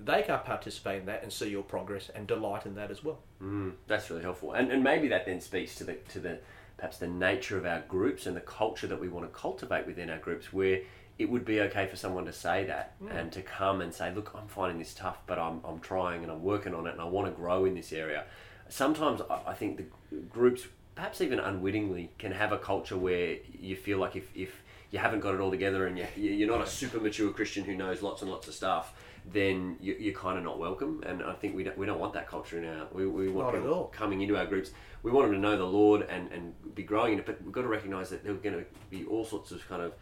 they 0.00 0.22
can 0.22 0.38
participate 0.40 1.00
in 1.00 1.06
that 1.06 1.22
and 1.22 1.32
see 1.32 1.48
your 1.48 1.62
progress 1.62 2.10
and 2.14 2.26
delight 2.26 2.66
in 2.66 2.74
that 2.76 2.90
as 2.90 3.02
well. 3.02 3.18
Mm, 3.42 3.72
that's 3.86 4.10
really 4.10 4.22
helpful, 4.22 4.52
and 4.52 4.70
and 4.70 4.82
maybe 4.82 5.08
that 5.08 5.26
then 5.26 5.40
speaks 5.40 5.74
to 5.76 5.84
the 5.84 5.94
to 6.10 6.20
the 6.20 6.38
perhaps 6.78 6.96
the 6.96 7.08
nature 7.08 7.58
of 7.58 7.66
our 7.66 7.80
groups 7.80 8.24
and 8.26 8.34
the 8.34 8.40
culture 8.40 8.86
that 8.86 9.00
we 9.00 9.08
want 9.08 9.26
to 9.26 9.38
cultivate 9.38 9.86
within 9.86 10.08
our 10.08 10.18
groups, 10.18 10.52
where 10.52 10.80
it 11.18 11.28
would 11.28 11.44
be 11.44 11.60
okay 11.60 11.86
for 11.86 11.96
someone 11.96 12.24
to 12.24 12.32
say 12.32 12.64
that 12.64 12.94
and 13.10 13.32
to 13.32 13.42
come 13.42 13.80
and 13.80 13.92
say, 13.92 14.14
"Look, 14.14 14.32
I'm 14.34 14.46
finding 14.46 14.78
this 14.78 14.94
tough, 14.94 15.18
but 15.26 15.38
I'm 15.38 15.60
I'm 15.64 15.80
trying 15.80 16.22
and 16.22 16.32
I'm 16.32 16.42
working 16.42 16.74
on 16.74 16.86
it, 16.86 16.92
and 16.92 17.00
I 17.00 17.04
want 17.04 17.26
to 17.26 17.32
grow 17.32 17.64
in 17.64 17.74
this 17.74 17.92
area." 17.92 18.24
Sometimes 18.68 19.20
I, 19.28 19.40
I 19.48 19.54
think 19.54 19.76
the 19.78 20.16
groups, 20.30 20.66
perhaps 20.94 21.20
even 21.20 21.40
unwittingly, 21.40 22.10
can 22.18 22.32
have 22.32 22.52
a 22.52 22.58
culture 22.58 22.96
where 22.96 23.36
you 23.58 23.74
feel 23.76 23.98
like 23.98 24.14
if 24.14 24.30
if 24.36 24.62
you 24.90 25.00
haven't 25.00 25.20
got 25.20 25.34
it 25.34 25.40
all 25.40 25.50
together 25.50 25.86
and 25.86 25.98
you, 25.98 26.06
you're 26.16 26.48
not 26.48 26.62
a 26.62 26.70
super 26.70 27.00
mature 27.00 27.32
Christian 27.32 27.64
who 27.64 27.74
knows 27.74 28.00
lots 28.00 28.22
and 28.22 28.30
lots 28.30 28.46
of 28.48 28.54
stuff, 28.54 28.94
then 29.32 29.76
you, 29.80 29.96
you're 29.98 30.14
kind 30.14 30.38
of 30.38 30.44
not 30.44 30.58
welcome. 30.58 31.02
And 31.06 31.22
I 31.22 31.34
think 31.34 31.54
we 31.56 31.64
don't, 31.64 31.76
we 31.76 31.86
don't 31.86 32.00
want 32.00 32.12
that 32.14 32.28
culture 32.28 32.58
in 32.58 32.64
our. 32.64 32.86
We, 32.92 33.06
we 33.06 33.28
want 33.28 33.54
Not 33.54 33.60
people 33.60 33.92
coming 33.92 34.22
into 34.22 34.36
our 34.36 34.46
groups. 34.46 34.70
We 35.02 35.10
want 35.10 35.26
them 35.26 35.34
to 35.34 35.40
know 35.40 35.56
the 35.56 35.64
Lord 35.64 36.02
and, 36.02 36.30
and 36.32 36.74
be 36.74 36.82
growing 36.82 37.14
in 37.14 37.18
it, 37.20 37.26
but 37.26 37.42
we've 37.42 37.52
got 37.52 37.62
to 37.62 37.68
recognise 37.68 38.10
that 38.10 38.24
there 38.24 38.32
are 38.32 38.36
going 38.36 38.56
to 38.56 38.64
be 38.90 39.04
all 39.04 39.24
sorts 39.24 39.50
of 39.50 39.66
kind 39.68 39.82
of 39.82 39.92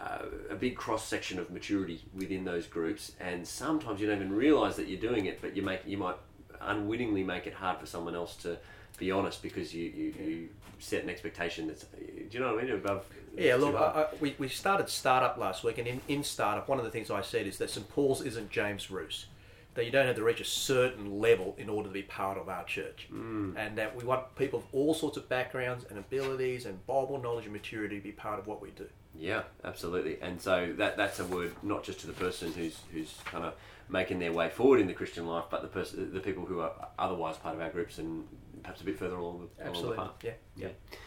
uh, 0.00 0.26
a 0.50 0.54
big 0.54 0.76
cross 0.76 1.06
section 1.06 1.38
of 1.38 1.50
maturity 1.50 2.02
within 2.14 2.44
those 2.44 2.66
groups, 2.66 3.12
and 3.20 3.46
sometimes 3.46 4.00
you 4.00 4.06
don't 4.06 4.16
even 4.16 4.32
realise 4.32 4.76
that 4.76 4.88
you're 4.88 5.00
doing 5.00 5.26
it, 5.26 5.40
but 5.40 5.56
you 5.56 5.62
make 5.62 5.82
you 5.86 5.96
might 5.96 6.16
unwittingly 6.60 7.22
make 7.22 7.46
it 7.46 7.54
hard 7.54 7.78
for 7.78 7.86
someone 7.86 8.14
else 8.14 8.34
to 8.36 8.58
be 8.98 9.10
honest 9.10 9.42
because 9.42 9.74
you, 9.74 9.84
you, 9.94 10.14
you 10.24 10.48
set 10.78 11.02
an 11.02 11.10
expectation 11.10 11.66
that's 11.66 11.84
do 11.84 12.26
you 12.30 12.40
know 12.40 12.54
what 12.54 12.62
I 12.62 12.66
mean 12.66 12.74
above 12.74 13.04
Yeah, 13.36 13.56
look. 13.56 13.74
I, 13.74 14.02
I, 14.02 14.06
we, 14.20 14.34
we 14.38 14.48
started 14.48 14.88
startup 14.88 15.36
last 15.38 15.64
week, 15.64 15.78
and 15.78 15.86
in, 15.88 16.00
in 16.08 16.22
startup, 16.22 16.68
one 16.68 16.78
of 16.78 16.84
the 16.84 16.90
things 16.90 17.10
I 17.10 17.22
said 17.22 17.46
is 17.46 17.58
that 17.58 17.70
St 17.70 17.88
Paul's 17.88 18.22
isn't 18.22 18.50
James 18.50 18.90
Roos. 18.90 19.26
that 19.74 19.84
you 19.84 19.90
don't 19.90 20.06
have 20.06 20.16
to 20.16 20.22
reach 20.22 20.40
a 20.40 20.44
certain 20.44 21.18
level 21.20 21.54
in 21.58 21.68
order 21.68 21.88
to 21.88 21.92
be 21.92 22.02
part 22.02 22.38
of 22.38 22.48
our 22.48 22.64
church. 22.64 23.08
Mm. 23.12 23.54
And 23.56 23.76
that 23.76 23.94
we 23.96 24.04
want 24.04 24.34
people 24.36 24.60
of 24.60 24.64
all 24.72 24.94
sorts 24.94 25.16
of 25.16 25.28
backgrounds 25.28 25.84
and 25.90 25.98
abilities 25.98 26.66
and 26.66 26.84
Bible 26.86 27.20
knowledge 27.20 27.44
and 27.44 27.52
maturity 27.52 27.96
to 27.96 28.02
be 28.02 28.12
part 28.12 28.38
of 28.38 28.46
what 28.46 28.62
we 28.62 28.70
do. 28.70 28.86
Yeah, 29.16 29.42
absolutely. 29.64 30.18
And 30.20 30.40
so 30.40 30.72
that 30.76 30.96
that's 30.96 31.20
a 31.20 31.24
word 31.24 31.54
not 31.62 31.84
just 31.84 32.00
to 32.00 32.06
the 32.06 32.12
person 32.12 32.52
who's 32.52 32.78
who's 32.92 33.14
kind 33.24 33.44
of 33.44 33.54
making 33.88 34.18
their 34.18 34.32
way 34.32 34.48
forward 34.48 34.80
in 34.80 34.86
the 34.86 34.92
Christian 34.92 35.26
life, 35.26 35.44
but 35.50 35.62
the 35.62 35.68
person, 35.68 36.12
the 36.12 36.20
people 36.20 36.46
who 36.46 36.60
are 36.60 36.72
otherwise 36.98 37.36
part 37.36 37.54
of 37.54 37.60
our 37.60 37.70
groups 37.70 37.98
and 37.98 38.26
perhaps 38.64 38.80
a 38.80 38.84
bit 38.84 38.98
further 38.98 39.16
along 39.16 39.48
the, 39.58 39.64
Absolutely. 39.64 39.96
along 39.96 40.08
the 40.20 40.26
path. 40.28 40.36
Yeah. 40.56 40.66
Yeah. 40.66 40.98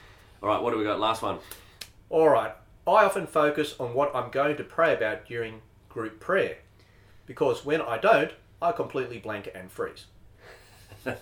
All 0.41 0.47
right, 0.49 0.61
what 0.61 0.71
do 0.71 0.77
we 0.77 0.83
got? 0.85 0.99
Last 0.99 1.21
one. 1.21 1.39
All 2.09 2.29
right. 2.29 2.53
I 2.87 3.03
often 3.03 3.27
focus 3.27 3.75
on 3.79 3.93
what 3.93 4.15
I'm 4.15 4.31
going 4.31 4.55
to 4.57 4.63
pray 4.63 4.93
about 4.93 5.25
during 5.25 5.61
group 5.89 6.19
prayer 6.21 6.57
because 7.25 7.65
when 7.65 7.81
I 7.81 7.97
don't, 7.97 8.31
I 8.61 8.71
completely 8.71 9.17
blank 9.17 9.49
and 9.53 9.69
freeze. 9.69 10.05
Bit 11.03 11.17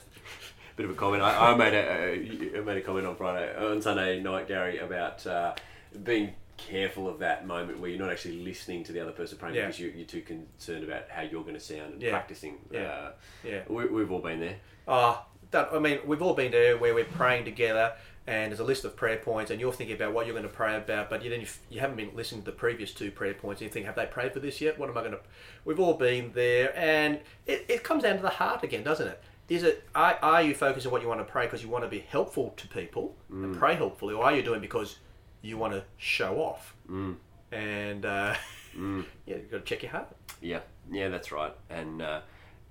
of 0.86 0.92
a 0.92 0.94
comment. 0.94 1.24
I, 1.24 1.54
I 1.54 1.56
made 1.56 1.74
a, 1.74 2.58
I 2.58 2.62
made 2.62 2.78
a 2.78 2.82
comment 2.82 3.08
on 3.08 3.16
Friday 3.16 3.56
on 3.58 3.82
Sunday 3.82 4.20
night, 4.22 4.48
Gary, 4.48 4.78
about 4.80 5.26
uh, 5.26 5.56
being 6.04 6.34
careful 6.58 7.08
of 7.10 7.20
that 7.20 7.48
moment 7.48 7.80
where 7.80 7.90
you're 7.90 8.00
not 8.00 8.12
actually 8.12 8.42
listening 8.44 8.84
to 8.84 8.92
the 8.92 9.00
other 9.00 9.12
person 9.12 9.38
praying 9.38 9.56
Yeah. 9.56 9.62
because 9.64 9.80
you, 9.80 9.94
you're 9.96 10.06
too 10.06 10.22
concerned 10.22 10.84
about 10.84 11.10
how 11.10 11.22
you're 11.22 11.42
going 11.44 11.54
to 11.56 11.60
sound 11.62 11.94
and 11.94 12.02
Yeah. 12.02 12.12
practicing. 12.12 12.58
Yeah. 12.72 12.82
Uh, 12.84 13.12
Yeah. 13.44 13.62
we, 13.70 13.86
we've 13.86 14.12
all 14.12 14.20
been 14.22 14.40
there. 14.42 14.58
Ah, 14.88 15.26
that 15.52 15.70
I 15.74 15.80
mean, 15.80 16.00
we've 16.06 16.22
all 16.22 16.34
been 16.34 16.52
there 16.52 16.78
where 16.78 16.94
we're 16.94 17.06
praying 17.06 17.46
together, 17.46 17.94
and 18.28 18.52
there's 18.52 18.60
a 18.60 18.64
list 18.64 18.86
of 18.86 18.96
prayer 18.96 19.18
points, 19.18 19.52
and 19.52 19.60
you're 19.60 19.74
thinking 19.74 19.96
about 19.96 20.14
what 20.14 20.26
you're 20.26 20.34
going 20.34 20.48
to 20.48 20.54
pray 20.54 20.76
about, 20.76 21.10
but 21.10 21.24
you 21.24 21.30
then 21.30 21.46
you, 21.70 21.80
haven't 21.80 21.98
been 21.98 22.12
listening 22.16 22.42
to 22.42 22.46
the 22.46 22.58
previous 22.58 22.94
two 22.94 23.12
prayer 23.12 23.34
points, 23.34 23.62
and 23.62 23.70
you 23.70 23.74
think, 23.74 23.86
have 23.86 23.96
they 23.96 24.06
prayed 24.06 24.34
for 24.34 24.40
this 24.40 24.62
yet? 24.62 24.80
What 24.80 24.90
am 24.90 24.98
I 24.98 25.02
going 25.02 25.14
to? 25.14 25.20
We've 25.64 25.80
all 25.80 25.94
been 25.94 26.32
there, 26.34 26.78
and 26.78 27.20
it, 27.46 27.66
it 27.68 27.84
comes 27.84 28.04
down 28.04 28.16
to 28.16 28.22
the 28.22 28.30
heart 28.30 28.64
again, 28.64 28.84
doesn't 28.84 29.08
it? 29.08 29.22
Is 29.48 29.62
it 29.62 29.88
are, 29.94 30.18
are 30.24 30.42
you 30.42 30.56
focusing 30.56 30.90
on 30.90 30.92
what 30.92 31.02
you 31.04 31.08
want 31.08 31.20
to 31.20 31.32
pray 31.32 31.46
because 31.46 31.62
you 31.62 31.70
want 31.70 31.84
to 31.84 31.90
be 31.90 32.00
helpful 32.00 32.54
to 32.58 32.68
people 32.68 33.16
and 33.30 33.56
pray 33.56 33.76
helpfully, 33.76 34.16
or 34.16 34.24
are 34.24 34.36
you 34.36 34.42
doing 34.42 34.58
it 34.58 34.62
because 34.62 34.98
you 35.44 35.58
want 35.58 35.74
to 35.74 35.84
show 35.98 36.38
off? 36.38 36.76
Mm. 36.90 37.18
And 37.52 38.06
uh, 38.06 38.36
yeah, 38.76 39.04
you've 39.28 39.52
got 39.52 39.58
to 39.58 39.64
check 39.64 39.84
your 39.84 39.92
heart. 39.92 40.16
Yeah, 40.42 40.62
yeah, 40.92 41.10
that's 41.10 41.32
right. 41.32 41.54
And 41.70 42.02
uh, 42.02 42.22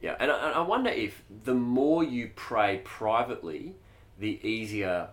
yeah, 0.05 0.17
and 0.21 0.31
I, 0.31 0.51
I 0.51 0.61
wonder 0.61 0.91
if 0.91 1.23
the 1.45 1.55
more 1.55 2.05
you 2.05 2.31
pray 2.37 2.83
privately, 2.85 3.75
the 4.19 4.39
easier 4.47 5.09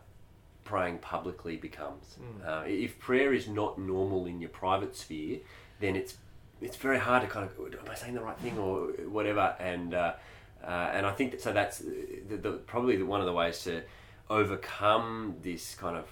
praying 0.66 0.98
publicly 0.98 1.56
becomes. 1.56 2.18
Uh, 2.46 2.64
if 2.68 3.00
prayer 3.00 3.32
is 3.34 3.48
not 3.48 3.80
normal 3.80 4.26
in 4.26 4.42
your 4.42 4.50
private 4.50 4.98
sphere, 4.98 5.40
then 5.80 5.96
it's 5.96 6.18
it's 6.60 6.76
very 6.76 7.00
hard 7.00 7.22
to 7.24 7.30
kind 7.30 7.46
of 7.50 7.74
am 7.74 7.90
I 7.90 7.96
saying 7.96 8.16
the 8.16 8.22
right 8.22 8.38
thing 8.40 8.58
or 8.58 8.88
whatever. 9.08 9.56
And 9.62 9.94
uh, 9.94 10.16
uh, 10.62 10.92
and 10.94 11.06
I 11.06 11.14
think 11.14 11.32
that 11.32 11.42
so 11.42 11.54
that's 11.54 11.78
the, 11.80 12.36
the, 12.36 12.52
probably 12.52 12.98
the, 12.98 13.06
one 13.06 13.22
of 13.22 13.28
the 13.28 13.34
ways 13.34 13.64
to 13.64 13.84
overcome 14.30 15.38
this 15.42 15.74
kind 15.74 15.96
of 15.96 16.06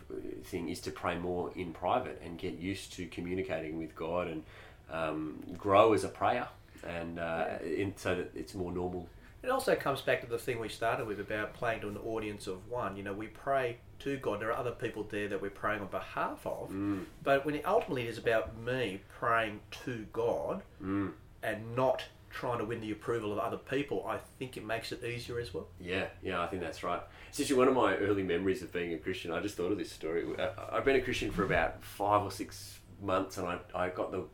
thing 0.45 0.69
is 0.69 0.79
to 0.81 0.91
pray 0.91 1.17
more 1.17 1.51
in 1.53 1.73
private 1.73 2.21
and 2.23 2.37
get 2.37 2.53
used 2.53 2.93
to 2.93 3.07
communicating 3.07 3.77
with 3.77 3.93
God 3.93 4.29
and 4.29 4.43
um, 4.89 5.43
grow 5.57 5.91
as 5.91 6.05
a 6.05 6.09
prayer 6.09 6.47
and 6.83 7.19
uh, 7.19 7.45
in, 7.63 7.93
so 7.97 8.15
that 8.15 8.31
it's 8.35 8.53
more 8.53 8.71
normal. 8.71 9.07
It 9.41 9.49
also 9.49 9.73
comes 9.75 10.01
back 10.01 10.19
to 10.21 10.27
the 10.27 10.37
thing 10.37 10.59
we 10.59 10.67
started 10.67 11.07
with 11.07 11.19
about 11.21 11.53
playing 11.53 11.79
to 11.81 11.87
an 11.87 11.97
audience 11.97 12.45
of 12.47 12.67
one. 12.67 12.97
You 12.97 13.03
know, 13.03 13.13
we 13.13 13.27
pray 13.27 13.77
to 13.99 14.17
God. 14.17 14.41
There 14.41 14.49
are 14.49 14.57
other 14.57 14.71
people 14.71 15.07
there 15.09 15.29
that 15.29 15.41
we're 15.41 15.49
praying 15.49 15.79
on 15.81 15.87
behalf 15.87 16.45
of. 16.45 16.69
Mm. 16.71 17.05
But 17.23 17.45
when 17.45 17.55
it 17.55 17.65
ultimately 17.65 18.03
it 18.03 18.09
is 18.09 18.17
about 18.17 18.57
me 18.57 19.01
praying 19.17 19.61
to 19.85 20.05
God 20.11 20.61
Mm. 20.83 21.13
and 21.41 21.73
not 21.75 22.03
trying 22.29 22.59
to 22.59 22.65
win 22.65 22.81
the 22.81 22.91
approval 22.91 23.31
of 23.31 23.39
other 23.39 23.57
people, 23.57 24.05
I 24.05 24.17
think 24.37 24.57
it 24.57 24.65
makes 24.65 24.91
it 24.91 25.03
easier 25.05 25.39
as 25.39 25.53
well. 25.53 25.67
Yeah, 25.79 26.07
yeah, 26.21 26.41
I 26.41 26.47
think 26.47 26.61
that's 26.61 26.83
right. 26.83 27.01
It's 27.29 27.39
actually 27.39 27.55
one 27.57 27.67
of 27.69 27.73
my 27.75 27.95
early 27.95 28.23
memories 28.23 28.61
of 28.61 28.73
being 28.73 28.93
a 28.93 28.97
Christian. 28.97 29.31
I 29.31 29.39
just 29.39 29.55
thought 29.55 29.71
of 29.71 29.77
this 29.77 29.91
story. 29.91 30.25
I've 30.71 30.83
been 30.85 30.97
a 30.97 31.01
Christian 31.01 31.31
for 31.31 31.43
about 31.43 31.81
five 31.81 32.21
or 32.23 32.29
six 32.31 32.79
months, 33.01 33.37
and 33.37 33.47
I, 33.47 33.59
I 33.73 33.89
got 33.89 34.11
the 34.11 34.25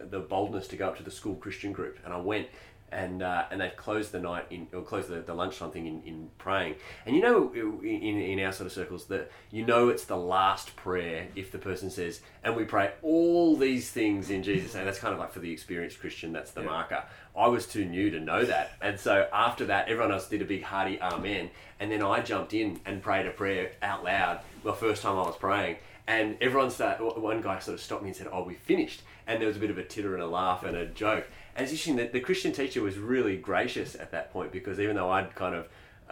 the 0.00 0.20
boldness 0.20 0.68
to 0.68 0.76
go 0.76 0.88
up 0.88 0.96
to 0.98 1.02
the 1.02 1.10
school 1.10 1.34
Christian 1.34 1.72
group, 1.72 1.98
and 2.04 2.12
I 2.12 2.18
went. 2.18 2.48
And, 2.94 3.22
uh, 3.22 3.46
and 3.50 3.58
they 3.58 3.70
closed 3.70 4.12
the 4.12 4.20
night 4.20 4.44
in 4.50 4.66
or 4.74 4.82
closed 4.82 5.08
the, 5.08 5.20
the 5.20 5.32
lunchtime 5.32 5.70
thing 5.70 5.86
in, 5.86 6.02
in 6.02 6.28
praying 6.36 6.74
and 7.06 7.16
you 7.16 7.22
know 7.22 7.50
in, 7.54 7.82
in 8.20 8.38
our 8.44 8.52
sort 8.52 8.66
of 8.66 8.72
circles 8.74 9.06
that 9.06 9.30
you 9.50 9.64
know 9.64 9.88
it's 9.88 10.04
the 10.04 10.14
last 10.18 10.76
prayer 10.76 11.28
if 11.34 11.50
the 11.50 11.56
person 11.56 11.88
says 11.88 12.20
and 12.44 12.54
we 12.54 12.64
pray 12.64 12.92
all 13.00 13.56
these 13.56 13.88
things 13.90 14.28
in 14.28 14.42
Jesus 14.42 14.74
and 14.74 14.86
that's 14.86 14.98
kind 14.98 15.14
of 15.14 15.18
like 15.18 15.32
for 15.32 15.38
the 15.38 15.50
experienced 15.50 16.00
Christian 16.00 16.34
that's 16.34 16.50
the 16.50 16.60
Yeah. 16.60 16.66
marker 16.66 17.04
I 17.34 17.48
was 17.48 17.66
too 17.66 17.86
new 17.86 18.10
to 18.10 18.20
know 18.20 18.44
that. 18.44 18.72
And 18.82 19.00
so 19.00 19.26
after 19.32 19.64
that, 19.64 19.88
everyone 19.88 20.12
else 20.12 20.28
did 20.28 20.42
a 20.42 20.44
big 20.44 20.62
hearty 20.62 21.00
amen. 21.00 21.48
And 21.80 21.90
then 21.90 22.02
I 22.02 22.20
jumped 22.20 22.52
in 22.52 22.78
and 22.84 23.02
prayed 23.02 23.24
a 23.24 23.30
prayer 23.30 23.72
out 23.80 24.04
loud, 24.04 24.40
the 24.64 24.74
first 24.74 25.00
time 25.00 25.16
I 25.16 25.22
was 25.22 25.36
praying. 25.38 25.76
And 26.06 26.36
everyone 26.42 26.70
started, 26.70 27.02
one 27.02 27.40
guy 27.40 27.58
sort 27.60 27.76
of 27.76 27.80
stopped 27.80 28.02
me 28.02 28.10
and 28.10 28.16
said, 28.18 28.28
Oh, 28.30 28.42
we 28.44 28.52
finished. 28.52 29.00
And 29.26 29.40
there 29.40 29.48
was 29.48 29.56
a 29.56 29.60
bit 29.60 29.70
of 29.70 29.78
a 29.78 29.84
titter 29.84 30.14
and 30.14 30.22
a 30.22 30.26
laugh 30.26 30.64
and 30.64 30.76
a 30.76 30.86
joke. 30.86 31.26
And 31.54 31.64
it's 31.64 31.72
interesting 31.72 31.96
that 31.96 32.12
the 32.12 32.20
Christian 32.20 32.52
teacher 32.52 32.82
was 32.82 32.98
really 32.98 33.36
gracious 33.36 33.94
at 33.94 34.10
that 34.12 34.32
point 34.32 34.52
because 34.52 34.80
even 34.80 34.96
though 34.96 35.10
I'd 35.10 35.34
kind 35.34 35.54
of 35.54 35.68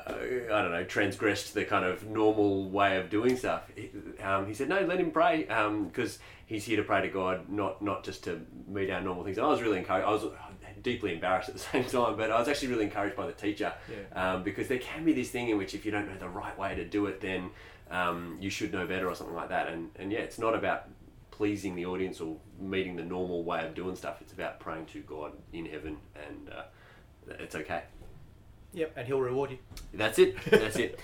uh, 0.07 0.13
I 0.53 0.63
don't 0.63 0.71
know, 0.71 0.85
transgressed 0.85 1.53
the 1.55 1.65
kind 1.65 1.85
of 1.85 2.07
normal 2.07 2.71
way 2.71 2.97
of 2.97 3.11
doing 3.11 3.37
stuff. 3.37 3.65
He, 3.75 3.91
um, 4.23 4.47
he 4.47 4.55
said, 4.55 4.69
"No, 4.69 4.81
let 4.81 4.99
him 4.99 5.11
pray, 5.11 5.43
because 5.43 6.19
he's 6.47 6.65
here 6.65 6.79
to 6.79 6.83
pray 6.85 7.03
to 7.03 7.09
God, 7.09 7.51
not 7.51 7.83
not 7.83 8.03
just 8.05 8.25
to 8.25 8.41
meet 8.67 8.89
our 8.91 9.01
normal 9.03 9.25
things." 9.25 9.37
And 9.37 9.47
I 9.47 9.51
was 9.51 9.61
really 9.61 9.79
encouraged. 9.79 10.07
I 10.07 10.11
was 10.11 10.25
deeply 10.83 11.13
embarrassed 11.13 11.49
at 11.51 11.57
the 11.57 11.61
same 11.73 11.85
time, 11.85 12.17
but 12.17 12.31
I 12.31 12.39
was 12.39 12.49
actually 12.49 12.69
really 12.69 12.85
encouraged 12.85 13.17
by 13.17 13.27
the 13.27 13.33
teacher 13.33 13.73
Yeah. 13.91 14.33
um, 14.35 14.43
because 14.43 14.69
there 14.69 14.79
can 14.79 15.05
be 15.05 15.13
this 15.13 15.29
thing 15.31 15.51
in 15.51 15.59
which 15.59 15.75
if 15.75 15.85
you 15.85 15.91
don't 15.91 16.09
know 16.09 16.17
the 16.19 16.29
right 16.29 16.57
way 16.59 16.75
to 16.75 16.85
do 16.85 17.05
it, 17.07 17.21
then 17.21 17.51
um, 17.91 18.39
you 18.41 18.49
should 18.49 18.73
know 18.73 18.87
better 18.87 19.07
or 19.09 19.15
something 19.15 19.37
like 19.37 19.51
that. 19.51 19.69
And 19.69 19.91
and 19.99 20.11
yeah, 20.11 20.21
it's 20.21 20.39
not 20.39 20.55
about 20.55 20.85
pleasing 21.41 21.75
the 21.75 21.87
audience 21.87 22.21
or 22.21 22.37
meeting 22.59 22.97
the 22.97 23.03
normal 23.03 23.43
way 23.43 23.67
of 23.67 23.75
doing 23.75 23.97
stuff. 23.97 24.21
It's 24.21 24.35
about 24.35 24.61
praying 24.61 24.85
to 24.93 25.01
God 25.01 25.33
in 25.55 25.65
heaven, 25.65 25.97
and 26.15 26.51
uh, 26.55 26.65
it's 27.39 27.55
okay. 27.55 27.85
Yep, 28.75 28.93
and 28.95 29.07
he'll 29.07 29.23
reward 29.23 29.53
you. 29.53 29.59
That's 29.95 30.19
it. 30.19 30.37
That's 30.51 30.77
it. 30.77 31.01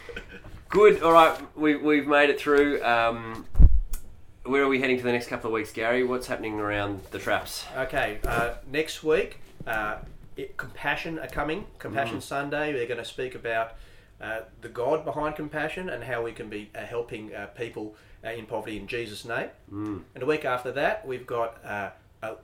Good. 0.69 1.03
All 1.03 1.13
right. 1.13 1.35
We, 1.57 1.77
we've 1.77 2.07
made 2.07 2.29
it 2.29 2.39
through. 2.39 2.85
Um, 2.85 3.47
where 4.45 4.63
are 4.63 4.69
we 4.69 4.79
heading 4.79 4.99
for 4.99 5.05
the 5.05 5.13
next 5.13 5.29
couple 5.29 5.49
of 5.49 5.55
weeks, 5.55 5.73
Gary? 5.73 6.05
What's 6.05 6.27
happening 6.27 6.61
around 6.61 7.03
the 7.13 7.19
traps? 7.19 7.65
Okay, 7.75 8.19
uh, 8.27 8.57
next 8.71 9.03
week, 9.03 9.41
uh, 9.67 9.97
it, 10.37 10.59
Compassion 10.59 11.19
are 11.19 11.29
coming. 11.29 11.65
Compassion 11.79 12.21
Sunday. 12.21 12.75
They're 12.75 12.87
going 12.87 12.99
to 12.99 13.07
speak 13.07 13.35
about 13.35 13.77
uh, 14.21 14.41
the 14.61 14.69
God 14.69 15.03
behind 15.03 15.35
compassion 15.35 15.89
and 15.89 16.05
how 16.05 16.23
we 16.23 16.33
can 16.33 16.51
be 16.51 16.71
uh, 16.75 16.81
helping 16.81 17.35
uh, 17.35 17.47
people 17.47 17.97
in 18.35 18.47
poverty 18.47 18.77
in 18.77 18.87
Jesus' 18.87 19.25
name. 19.25 19.49
Mm. 19.73 20.03
And 20.15 20.23
a 20.23 20.27
week 20.27 20.45
after 20.45 20.73
that, 20.73 21.07
we've 21.07 21.27
got, 21.27 21.65
uh, 21.65 21.91
uh, 22.23 22.35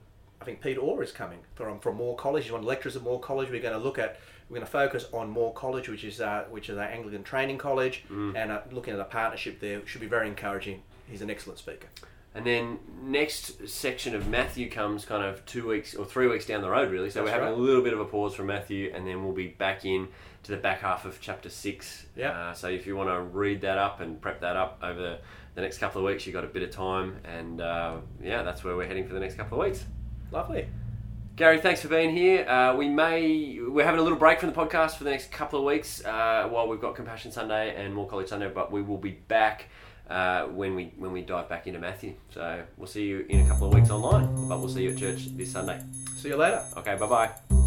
I 0.41 0.45
think 0.45 0.61
Peter 0.61 0.79
Orr 0.79 1.03
is 1.03 1.11
coming 1.11 1.39
from, 1.55 1.79
from 1.79 1.95
Moore 1.97 2.15
College. 2.15 2.43
He's 2.43 2.51
one 2.51 2.59
of 2.59 2.65
the 2.65 2.69
lecturers 2.69 2.95
at 2.95 3.03
Moore 3.03 3.19
College. 3.19 3.49
We're 3.49 3.61
going 3.61 3.77
to 3.77 3.83
look 3.83 3.99
at, 3.99 4.19
we're 4.49 4.55
going 4.55 4.65
to 4.65 4.71
focus 4.71 5.05
on 5.11 5.29
Moore 5.29 5.53
College, 5.53 5.89
which 5.89 6.03
is 6.03 6.21
uh, 6.21 6.45
which 6.49 6.69
is 6.69 6.77
our 6.77 6.83
Anglican 6.85 7.23
training 7.23 7.57
college, 7.57 8.03
and 8.35 8.51
uh, 8.51 8.61
looking 8.71 8.93
at 8.93 8.99
a 8.99 9.05
partnership 9.05 9.59
there 9.59 9.85
should 9.85 10.01
be 10.01 10.07
very 10.07 10.27
encouraging. 10.27 10.83
He's 11.09 11.21
an 11.21 11.29
excellent 11.29 11.59
speaker. 11.59 11.87
And 12.35 12.45
then 12.45 12.79
next 13.03 13.67
section 13.69 14.15
of 14.15 14.27
Matthew 14.27 14.69
comes 14.69 15.05
kind 15.05 15.23
of 15.23 15.45
two 15.45 15.67
weeks 15.67 15.93
or 15.93 16.03
three 16.03 16.27
weeks 16.27 16.47
down 16.47 16.61
the 16.61 16.69
road, 16.69 16.91
really. 16.91 17.11
So 17.11 17.19
That's 17.19 17.27
we're 17.27 17.39
having 17.39 17.49
right. 17.49 17.59
a 17.59 17.61
little 17.61 17.83
bit 17.83 17.93
of 17.93 17.99
a 17.99 18.05
pause 18.05 18.33
from 18.33 18.47
Matthew, 18.47 18.91
and 18.93 19.07
then 19.07 19.23
we'll 19.23 19.33
be 19.33 19.47
back 19.47 19.85
in 19.85 20.07
to 20.43 20.51
the 20.51 20.57
back 20.57 20.81
half 20.81 21.05
of 21.05 21.21
chapter 21.21 21.49
six. 21.49 22.07
Yeah. 22.15 22.31
Uh, 22.31 22.53
so 22.53 22.69
if 22.69 22.87
you 22.87 22.95
want 22.95 23.09
to 23.09 23.21
read 23.21 23.61
that 23.61 23.77
up 23.77 24.01
and 24.01 24.19
prep 24.19 24.41
that 24.41 24.55
up 24.55 24.79
over 24.81 24.99
the, 24.99 25.19
the 25.55 25.61
next 25.61 25.77
couple 25.77 26.01
of 26.01 26.05
weeks, 26.05 26.25
you've 26.25 26.33
got 26.33 26.43
a 26.43 26.47
bit 26.47 26.63
of 26.63 26.71
time, 26.71 27.17
and 27.23 27.61
uh, 27.61 27.97
yeah, 28.21 28.43
that's 28.43 28.63
where 28.63 28.75
we're 28.75 28.87
heading 28.87 29.07
for 29.07 29.13
the 29.13 29.19
next 29.19 29.35
couple 29.35 29.61
of 29.61 29.67
weeks. 29.67 29.85
Lovely. 30.31 30.67
Gary, 31.35 31.59
thanks 31.59 31.81
for 31.81 31.87
being 31.87 32.15
here. 32.15 32.47
Uh, 32.47 32.75
we 32.75 32.87
may 32.87 33.57
we're 33.59 33.85
having 33.85 33.99
a 33.99 34.03
little 34.03 34.19
break 34.19 34.39
from 34.39 34.51
the 34.51 34.55
podcast 34.55 34.97
for 34.97 35.03
the 35.03 35.09
next 35.09 35.31
couple 35.31 35.57
of 35.57 35.65
weeks 35.65 36.03
uh, 36.05 36.47
while 36.49 36.67
we've 36.67 36.81
got 36.81 36.95
Compassion 36.95 37.31
Sunday 37.31 37.75
and 37.75 37.93
Moore 37.93 38.07
College 38.07 38.27
Sunday, 38.27 38.51
but 38.53 38.71
we 38.71 38.83
will 38.83 38.99
be 38.99 39.11
back 39.11 39.65
uh, 40.09 40.45
when 40.45 40.75
we 40.75 40.93
when 40.97 41.11
we 41.11 41.21
dive 41.21 41.49
back 41.49 41.65
into 41.65 41.79
Matthew. 41.79 42.13
So 42.29 42.63
we'll 42.77 42.87
see 42.87 43.05
you 43.05 43.25
in 43.29 43.45
a 43.45 43.47
couple 43.47 43.67
of 43.67 43.73
weeks 43.73 43.89
online, 43.89 44.47
but 44.47 44.59
we'll 44.59 44.69
see 44.69 44.83
you 44.83 44.91
at 44.91 44.97
church 44.97 45.35
this 45.35 45.51
Sunday. 45.51 45.81
See 46.17 46.29
you 46.29 46.37
later. 46.37 46.63
Okay, 46.77 46.95
bye 46.97 47.07
bye. 47.07 47.62